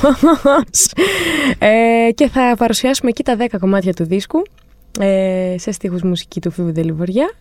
Ε, 1.58 2.12
και 2.14 2.28
θα 2.28 2.54
παρουσιάσουμε 2.58 3.10
εκεί 3.10 3.22
τα 3.22 3.36
10 3.38 3.56
κομμάτια 3.60 3.92
του 3.92 4.04
δίσκου 4.04 4.42
ε, 5.00 5.54
σε 5.58 5.72
στίχους 5.72 6.02
μουσική 6.02 6.40
του 6.40 6.50
Φίβου 6.50 6.72
Δελιβοριά 6.72 7.32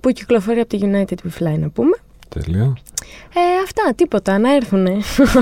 που 0.00 0.10
κυκλοφορεί 0.10 0.60
από 0.60 0.68
τη 0.68 0.78
United 0.82 1.14
We 1.14 1.42
Fly 1.42 1.58
να 1.58 1.68
πούμε. 1.68 1.96
Τέλεια. 2.28 2.72
Ε, 3.34 3.62
αυτά, 3.64 3.92
τίποτα, 3.96 4.38
να 4.38 4.54
έρθουν 4.54 4.86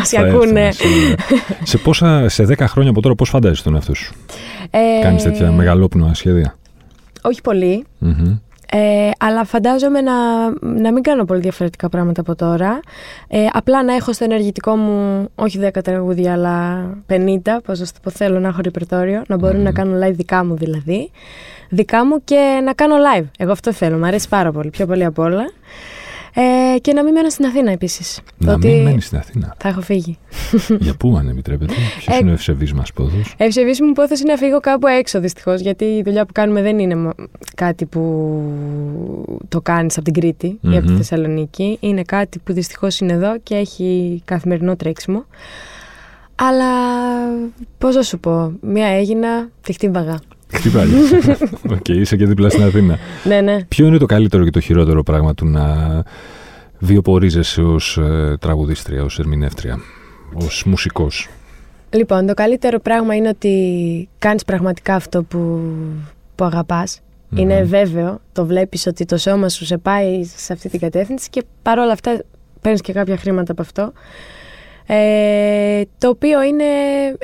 όσοι 0.00 0.16
ακούνε. 0.16 0.70
σε, 1.62 1.78
πόσα, 1.78 2.28
σε 2.28 2.44
10 2.48 2.58
χρόνια 2.58 2.90
από 2.90 3.00
τώρα 3.02 3.14
πώς 3.14 3.28
φαντάζεσαι 3.28 3.62
τον 3.62 3.74
εαυτό 3.74 3.94
σου; 3.94 4.14
Ε, 4.70 5.02
Κάνεις 5.02 5.22
τέτοια 5.22 5.52
μεγαλόπνοα 5.52 6.14
σχέδια; 6.14 6.56
Όχι 7.22 7.40
ε, 8.74 9.10
αλλά 9.18 9.44
φαντάζομαι 9.44 10.00
να, 10.00 10.12
να 10.60 10.92
μην 10.92 11.02
κάνω 11.02 11.24
πολύ 11.24 11.40
διαφορετικά 11.40 11.88
πράγματα 11.88 12.20
από 12.20 12.34
τώρα. 12.34 12.80
Ε, 13.28 13.46
απλά 13.52 13.84
να 13.84 13.94
έχω 13.94 14.12
στο 14.12 14.24
ενεργητικό 14.24 14.76
μου 14.76 15.28
όχι 15.34 15.60
10 15.62 15.82
τραγούδια, 15.84 16.32
αλλά 16.32 16.86
50, 17.08 17.16
πώς 17.64 17.78
θα 17.78 17.84
το 17.84 17.98
πω, 18.02 18.10
θέλω 18.10 18.38
να 18.38 18.48
έχω 18.48 18.60
ρεπερτόριο, 18.62 19.22
να 19.28 19.36
μπορώ 19.36 19.58
να 19.58 19.72
κάνω 19.72 20.06
live 20.06 20.12
δικά 20.14 20.44
μου 20.44 20.56
δηλαδή. 20.56 21.10
Δικά 21.68 22.06
μου 22.06 22.24
και 22.24 22.60
να 22.64 22.72
κάνω 22.72 22.94
live. 22.96 23.24
Εγώ 23.38 23.52
αυτό 23.52 23.72
θέλω, 23.72 23.98
μου 23.98 24.06
αρέσει 24.06 24.28
πάρα 24.28 24.52
πολύ, 24.52 24.70
πιο 24.70 24.86
πολύ 24.86 25.04
απ' 25.04 25.18
όλα. 25.18 25.44
Ε, 26.34 26.78
και 26.80 26.92
να 26.92 27.04
μην 27.04 27.12
μένω 27.12 27.28
στην 27.28 27.44
Αθήνα 27.44 27.70
επίσης. 27.70 28.20
Να 28.38 28.52
ότι 28.52 28.68
μην 28.68 28.82
μένεις 28.82 29.06
στην 29.06 29.18
Αθήνα. 29.18 29.54
Θα 29.58 29.68
έχω 29.68 29.80
φύγει. 29.80 30.18
Για 30.80 30.94
πού, 30.94 31.16
αν 31.16 31.28
επιτρέπετε, 31.28 31.72
Ποιος 31.98 32.18
είναι 32.18 32.30
ο 32.30 32.32
ευσεβής 32.32 32.72
μας 32.72 32.92
πόθο. 32.92 33.16
Ευσεβής 33.36 33.80
μου 33.80 33.92
πόθο 33.92 34.14
είναι 34.20 34.32
να 34.32 34.38
φύγω 34.38 34.60
κάπου 34.60 34.86
έξω 34.86 35.20
δυστυχώς. 35.20 35.60
Γιατί 35.60 35.84
η 35.84 36.02
δουλειά 36.02 36.26
που 36.26 36.32
κάνουμε 36.32 36.62
δεν 36.62 36.78
είναι 36.78 37.10
κάτι 37.54 37.86
που 37.86 38.02
το 39.48 39.60
κάνεις 39.60 39.96
από 39.96 40.04
την 40.04 40.14
Κρήτη 40.14 40.58
ή 40.60 40.76
από 40.76 40.86
τη 40.86 40.92
Θεσσαλονίκη. 40.96 41.76
Είναι 41.80 42.02
κάτι 42.02 42.38
που 42.38 42.52
δυστυχώς 42.52 43.00
είναι 43.00 43.12
εδώ 43.12 43.38
και 43.38 43.54
έχει 43.54 44.22
καθημερινό 44.24 44.76
τρέξιμο. 44.76 45.24
Αλλά 46.34 46.72
πώς 47.78 47.94
να 47.94 48.02
σου 48.02 48.18
πω, 48.18 48.52
μία 48.60 48.86
Αίγινα 48.86 49.48
τη 49.60 49.72
χτύπαγα. 49.72 50.18
Χτυπάει. 50.52 50.88
Οκ, 51.76 51.88
είσαι 51.88 52.16
και 52.16 52.26
δίπλα 52.26 52.48
στην 52.48 52.62
Αθήνα. 52.62 52.98
ναι, 53.24 53.40
ναι. 53.40 53.64
Ποιο 53.64 53.86
είναι 53.86 53.98
το 53.98 54.06
καλύτερο 54.06 54.44
και 54.44 54.50
το 54.50 54.60
χειρότερο 54.60 55.02
πράγμα 55.02 55.34
του 55.34 55.46
να 55.46 55.64
βιοπορίζεσαι 56.78 57.62
ως 57.62 57.96
ε, 57.96 58.36
τραγουδίστρια, 58.40 59.02
ως 59.02 59.18
ερμηνεύτρια, 59.18 59.78
ως 60.34 60.64
μουσικός; 60.66 61.28
Λοιπόν, 61.90 62.26
το 62.26 62.34
καλύτερο 62.34 62.80
πράγμα 62.80 63.14
είναι 63.14 63.28
ότι 63.28 64.08
κάνεις 64.18 64.44
πραγματικά 64.44 64.94
αυτό 64.94 65.22
που 65.22 65.60
που 66.34 66.44
αγαπας 66.44 67.00
Είναι 67.34 67.62
βέβαιο, 67.62 68.20
το 68.32 68.46
βλέπεις 68.46 68.86
ότι 68.86 69.04
το 69.04 69.16
σώμα 69.16 69.48
σου 69.48 69.64
σε 69.64 69.78
πάει 69.78 70.24
σε 70.36 70.52
αυτή 70.52 70.68
την 70.68 70.80
κατεύθυνση 70.80 71.30
και 71.30 71.42
παρόλα 71.62 71.92
αυτά 71.92 72.22
παίρνεις 72.60 72.80
και 72.80 72.92
κάποια 72.92 73.16
χρήματα 73.16 73.52
από 73.52 73.62
αυτό. 73.62 73.92
Ε, 74.86 75.82
το 75.98 76.08
οποίο 76.08 76.42
είναι, 76.42 76.64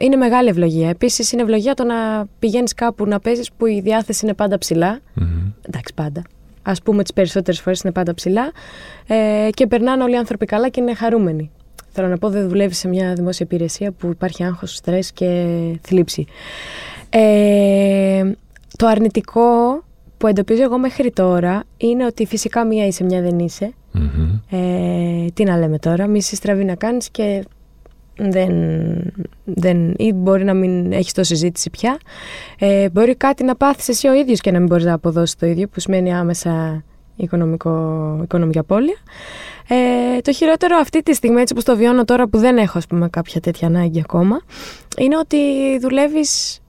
είναι 0.00 0.16
μεγάλη 0.16 0.48
ευλογία. 0.48 0.88
Επίσης, 0.88 1.32
είναι 1.32 1.42
ευλογία 1.42 1.74
το 1.74 1.84
να 1.84 2.26
πηγαίνεις 2.38 2.74
κάπου 2.74 3.06
να 3.06 3.20
παίζεις 3.20 3.52
που 3.52 3.66
η 3.66 3.80
διάθεση 3.80 4.24
είναι 4.24 4.34
πάντα 4.34 4.58
ψηλά. 4.58 5.00
Εντάξει, 5.66 5.94
πάντα. 5.94 6.22
Α 6.62 6.72
πούμε, 6.84 7.02
τις 7.02 7.12
περισσότερες 7.12 7.60
φορές 7.60 7.80
είναι 7.80 7.92
πάντα 7.92 8.14
ψηλά. 8.14 8.52
Ε, 9.06 9.48
και 9.50 9.66
περνάνε 9.66 10.02
όλοι 10.02 10.14
οι 10.14 10.16
άνθρωποι 10.16 10.46
καλά 10.46 10.68
και 10.68 10.80
είναι 10.80 10.94
χαρούμενοι. 10.94 11.50
Θέλω 11.90 12.08
να 12.08 12.18
πω, 12.18 12.30
δεν 12.30 12.48
δουλεύει 12.48 12.74
σε 12.74 12.88
μια 12.88 13.12
δημόσια 13.14 13.46
υπηρεσία 13.50 13.92
που 13.92 14.06
υπάρχει 14.06 14.44
άγχος, 14.44 14.74
στρες 14.74 15.12
και 15.12 15.56
θλίψη. 15.82 16.26
Ε, 17.10 18.32
το 18.76 18.86
αρνητικό 18.86 19.42
που 20.18 20.26
εντοπίζω 20.26 20.62
εγώ 20.62 20.78
μέχρι 20.78 21.10
τώρα 21.10 21.64
είναι 21.76 22.04
ότι 22.04 22.26
φυσικά 22.26 22.64
μία 22.64 22.86
είσαι, 22.86 23.04
μια 23.04 23.20
δεν 23.20 23.38
είσαι. 23.38 23.72
Ε, 24.50 25.26
τι 25.34 25.44
να 25.44 25.58
λέμε 25.58 25.78
τώρα, 25.78 26.06
μη 26.06 26.22
στραβή 26.22 26.64
να 26.64 26.74
κάνεις 26.74 27.10
και 27.10 27.44
δεν, 28.18 28.52
δεν, 29.44 29.94
ή 29.96 30.12
μπορεί 30.12 30.44
να 30.44 30.54
μην 30.54 30.92
έχεις 30.92 31.12
το 31.12 31.24
συζήτηση 31.24 31.70
πια. 31.70 31.98
Ε, 32.58 32.88
μπορεί 32.90 33.14
κάτι 33.14 33.44
να 33.44 33.56
πάθεις 33.56 33.88
εσύ 33.88 34.08
ο 34.08 34.14
ίδιος 34.14 34.40
και 34.40 34.50
να 34.50 34.58
μην 34.58 34.68
μπορείς 34.68 34.84
να 34.84 34.92
αποδώσεις 34.92 35.36
το 35.36 35.46
ίδιο, 35.46 35.68
που 35.68 35.80
σημαίνει 35.80 36.14
άμεσα 36.14 36.84
οικονομικό, 37.16 37.70
οικονομική 38.22 38.58
απώλεια. 38.58 38.96
Ε, 39.68 40.20
το 40.20 40.32
χειρότερο 40.32 40.76
αυτή 40.76 41.02
τη 41.02 41.14
στιγμή, 41.14 41.40
έτσι 41.40 41.52
όπως 41.52 41.64
το 41.64 41.76
βιώνω 41.76 42.04
τώρα 42.04 42.28
που 42.28 42.38
δεν 42.38 42.56
έχω 42.56 42.78
ας 42.78 42.86
πούμε, 42.86 43.08
κάποια 43.08 43.40
τέτοια 43.40 43.66
ανάγκη 43.68 44.00
ακόμα, 44.00 44.40
είναι 44.98 45.16
ότι 45.16 45.38
δουλεύεις 45.80 46.60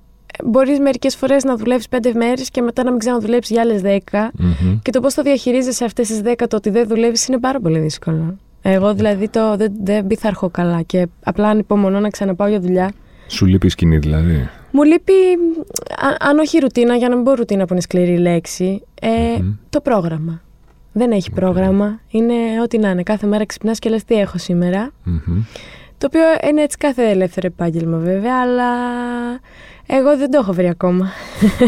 Μπορείς 0.46 0.80
μερικές 0.80 1.16
φορές 1.16 1.44
να 1.44 1.56
δουλεύεις 1.56 1.88
πέντε 1.88 2.14
μέρες 2.14 2.50
και 2.50 2.62
μετά 2.62 2.84
να 2.84 2.90
μην 2.90 3.00
ξαναδουλέψεις 3.00 3.52
για 3.52 3.62
άλλες 3.62 3.82
10. 3.84 3.88
Mm-hmm. 3.88 4.80
Και 4.82 4.92
το 4.92 5.00
πώς 5.00 5.14
το 5.14 5.22
διαχειρίζεσαι 5.22 5.86
αυτές 5.86 6.08
τις 6.08 6.22
δέκα, 6.22 6.48
το 6.48 6.56
ότι 6.56 6.70
δεν 6.70 6.88
δουλεύεις, 6.88 7.28
είναι 7.28 7.40
πάρα 7.40 7.60
πολύ 7.60 7.80
δύσκολο. 7.80 8.38
Εγώ 8.62 8.94
δηλαδή 8.94 9.30
το, 9.30 9.56
δεν, 9.58 9.74
δεν 9.84 10.08
πειθαρχώ 10.08 10.50
καλά 10.50 10.82
και 10.82 11.08
απλά 11.24 11.48
ανυπομονώ 11.48 12.00
να 12.00 12.10
ξαναπάω 12.10 12.48
για 12.48 12.60
δουλειά. 12.60 12.92
Σου 13.28 13.46
λείπει 13.46 13.66
η 13.66 13.70
σκηνή 13.70 13.98
δηλαδή; 13.98 14.50
Μου 14.72 14.84
λείπει, 14.84 15.14
αν 16.20 16.40
όχι 16.40 16.58
ρουτίνα, 16.58 16.96
για 16.96 17.10
να 17.10 17.16
μην 17.16 17.24
πω 17.24 17.34
ρουτίνα 17.34 17.66
που 17.66 17.74
είναι 17.74 17.82
σκληρή 17.82 18.18
λέξη, 18.18 18.82
ε, 19.02 19.08
mm-hmm. 19.38 19.56
το 19.70 19.82
πρόγραμμα. 19.82 20.42
Δεν 20.92 21.12
έχει 21.12 21.30
okay. 21.32 21.36
πρόγραμμα. 21.36 22.00
Είναι 22.10 22.34
ό,τι 22.64 22.78
να 22.78 22.90
είναι. 22.90 23.04
Κάθε 23.04 23.28
μέρα 23.28 23.46
ξυπνάς 23.46 23.80
και 23.80 23.90
λες 23.90 24.04
τι 24.04 24.16
έχω 24.16 24.38
σήμερα; 24.38 24.92
Mm-hmm. 25.06 25.44
Το 26.00 26.06
οποίο 26.06 26.50
είναι 26.50 26.62
έτσι 26.62 26.78
κάθε 26.78 27.10
ελεύθερο 27.10 27.48
επάγγελμα 27.48 27.98
βέβαια, 27.98 28.42
αλλά 28.42 28.72
εγώ 29.86 30.18
δεν 30.18 30.32
το 30.32 30.40
έχω 30.42 30.54
βρει 30.54 30.68
ακόμα. 30.68 31.10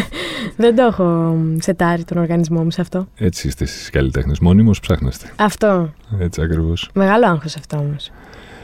δεν 0.64 0.76
το 0.76 0.84
έχω 0.84 1.38
σετάρει 1.60 2.04
τον 2.04 2.18
οργανισμό 2.18 2.64
μου 2.64 2.72
σε 2.72 2.82
αυτό. 2.82 3.08
Έτσι 3.16 3.48
είστε 3.48 3.64
εσείς 3.64 3.90
καλλιτέχνες. 3.90 4.40
Μόνιμος 4.40 4.80
ψάχνεστε. 4.80 5.32
Αυτό. 5.36 5.94
Έτσι 6.20 6.42
ακριβώς. 6.42 6.90
Μεγάλο 6.94 7.26
άγχος 7.26 7.56
αυτό 7.56 7.78
όμως. 7.78 8.12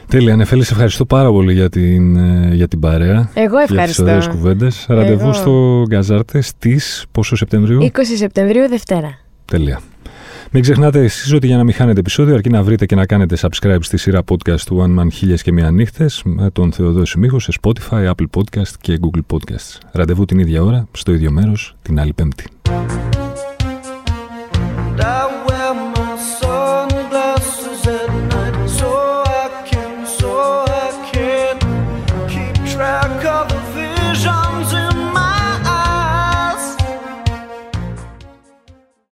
Τέλεια, 0.08 0.36
Νεφέλη, 0.36 0.64
σε 0.64 0.72
ευχαριστώ 0.72 1.04
πάρα 1.04 1.30
πολύ 1.30 1.52
για 1.52 1.68
την, 1.68 2.16
ε, 2.16 2.54
για 2.54 2.68
την 2.68 2.80
παρέα. 2.80 3.30
Εγώ 3.34 3.58
ευχαριστώ. 3.58 4.04
Για 4.04 4.16
τις 4.16 4.26
κουβέντες. 4.28 4.86
Ραντεβού 4.88 5.32
στο 5.32 5.84
Γκαζάρτε 5.88 6.40
στις 6.40 7.04
πόσο 7.12 7.36
Σεπτεμβρίου; 7.36 7.82
20 7.82 8.16
Σεπτεμβρίου, 8.16 8.68
Δευτέρα. 8.68 9.18
Τέλεια. 9.44 9.80
Μην 10.50 10.62
ξεχνάτε 10.62 11.02
εσείς 11.02 11.32
ότι 11.32 11.46
για 11.46 11.56
να 11.56 11.64
μην 11.64 11.74
χάνετε 11.74 12.00
επεισόδιο, 12.00 12.34
αρκεί 12.34 12.48
να 12.48 12.62
βρείτε 12.62 12.86
και 12.86 12.94
να 12.94 13.06
κάνετε 13.06 13.36
subscribe 13.40 13.78
στη 13.80 13.96
σειρά 13.96 14.22
podcast 14.28 14.60
του 14.60 14.84
One 14.86 15.00
Man 15.00 15.06
Χίλιες 15.12 15.42
και 15.42 15.52
Μία 15.52 15.70
Νύχτες 15.70 16.22
με 16.24 16.50
τον 16.50 16.72
Θεοδόση 16.72 17.18
Μίχο 17.18 17.38
σε 17.38 17.52
Spotify, 17.60 18.10
Apple 18.10 18.26
Podcast 18.36 18.72
και 18.80 18.98
Google 19.00 19.36
Podcasts. 19.36 19.78
Ραντεβού 19.92 20.24
την 20.24 20.38
ίδια 20.38 20.62
ώρα, 20.62 20.88
στο 20.92 21.12
ίδιο 21.12 21.30
μέρος, 21.30 21.76
την 21.82 22.00
άλλη 22.00 22.12
Πέμπτη. 22.12 22.44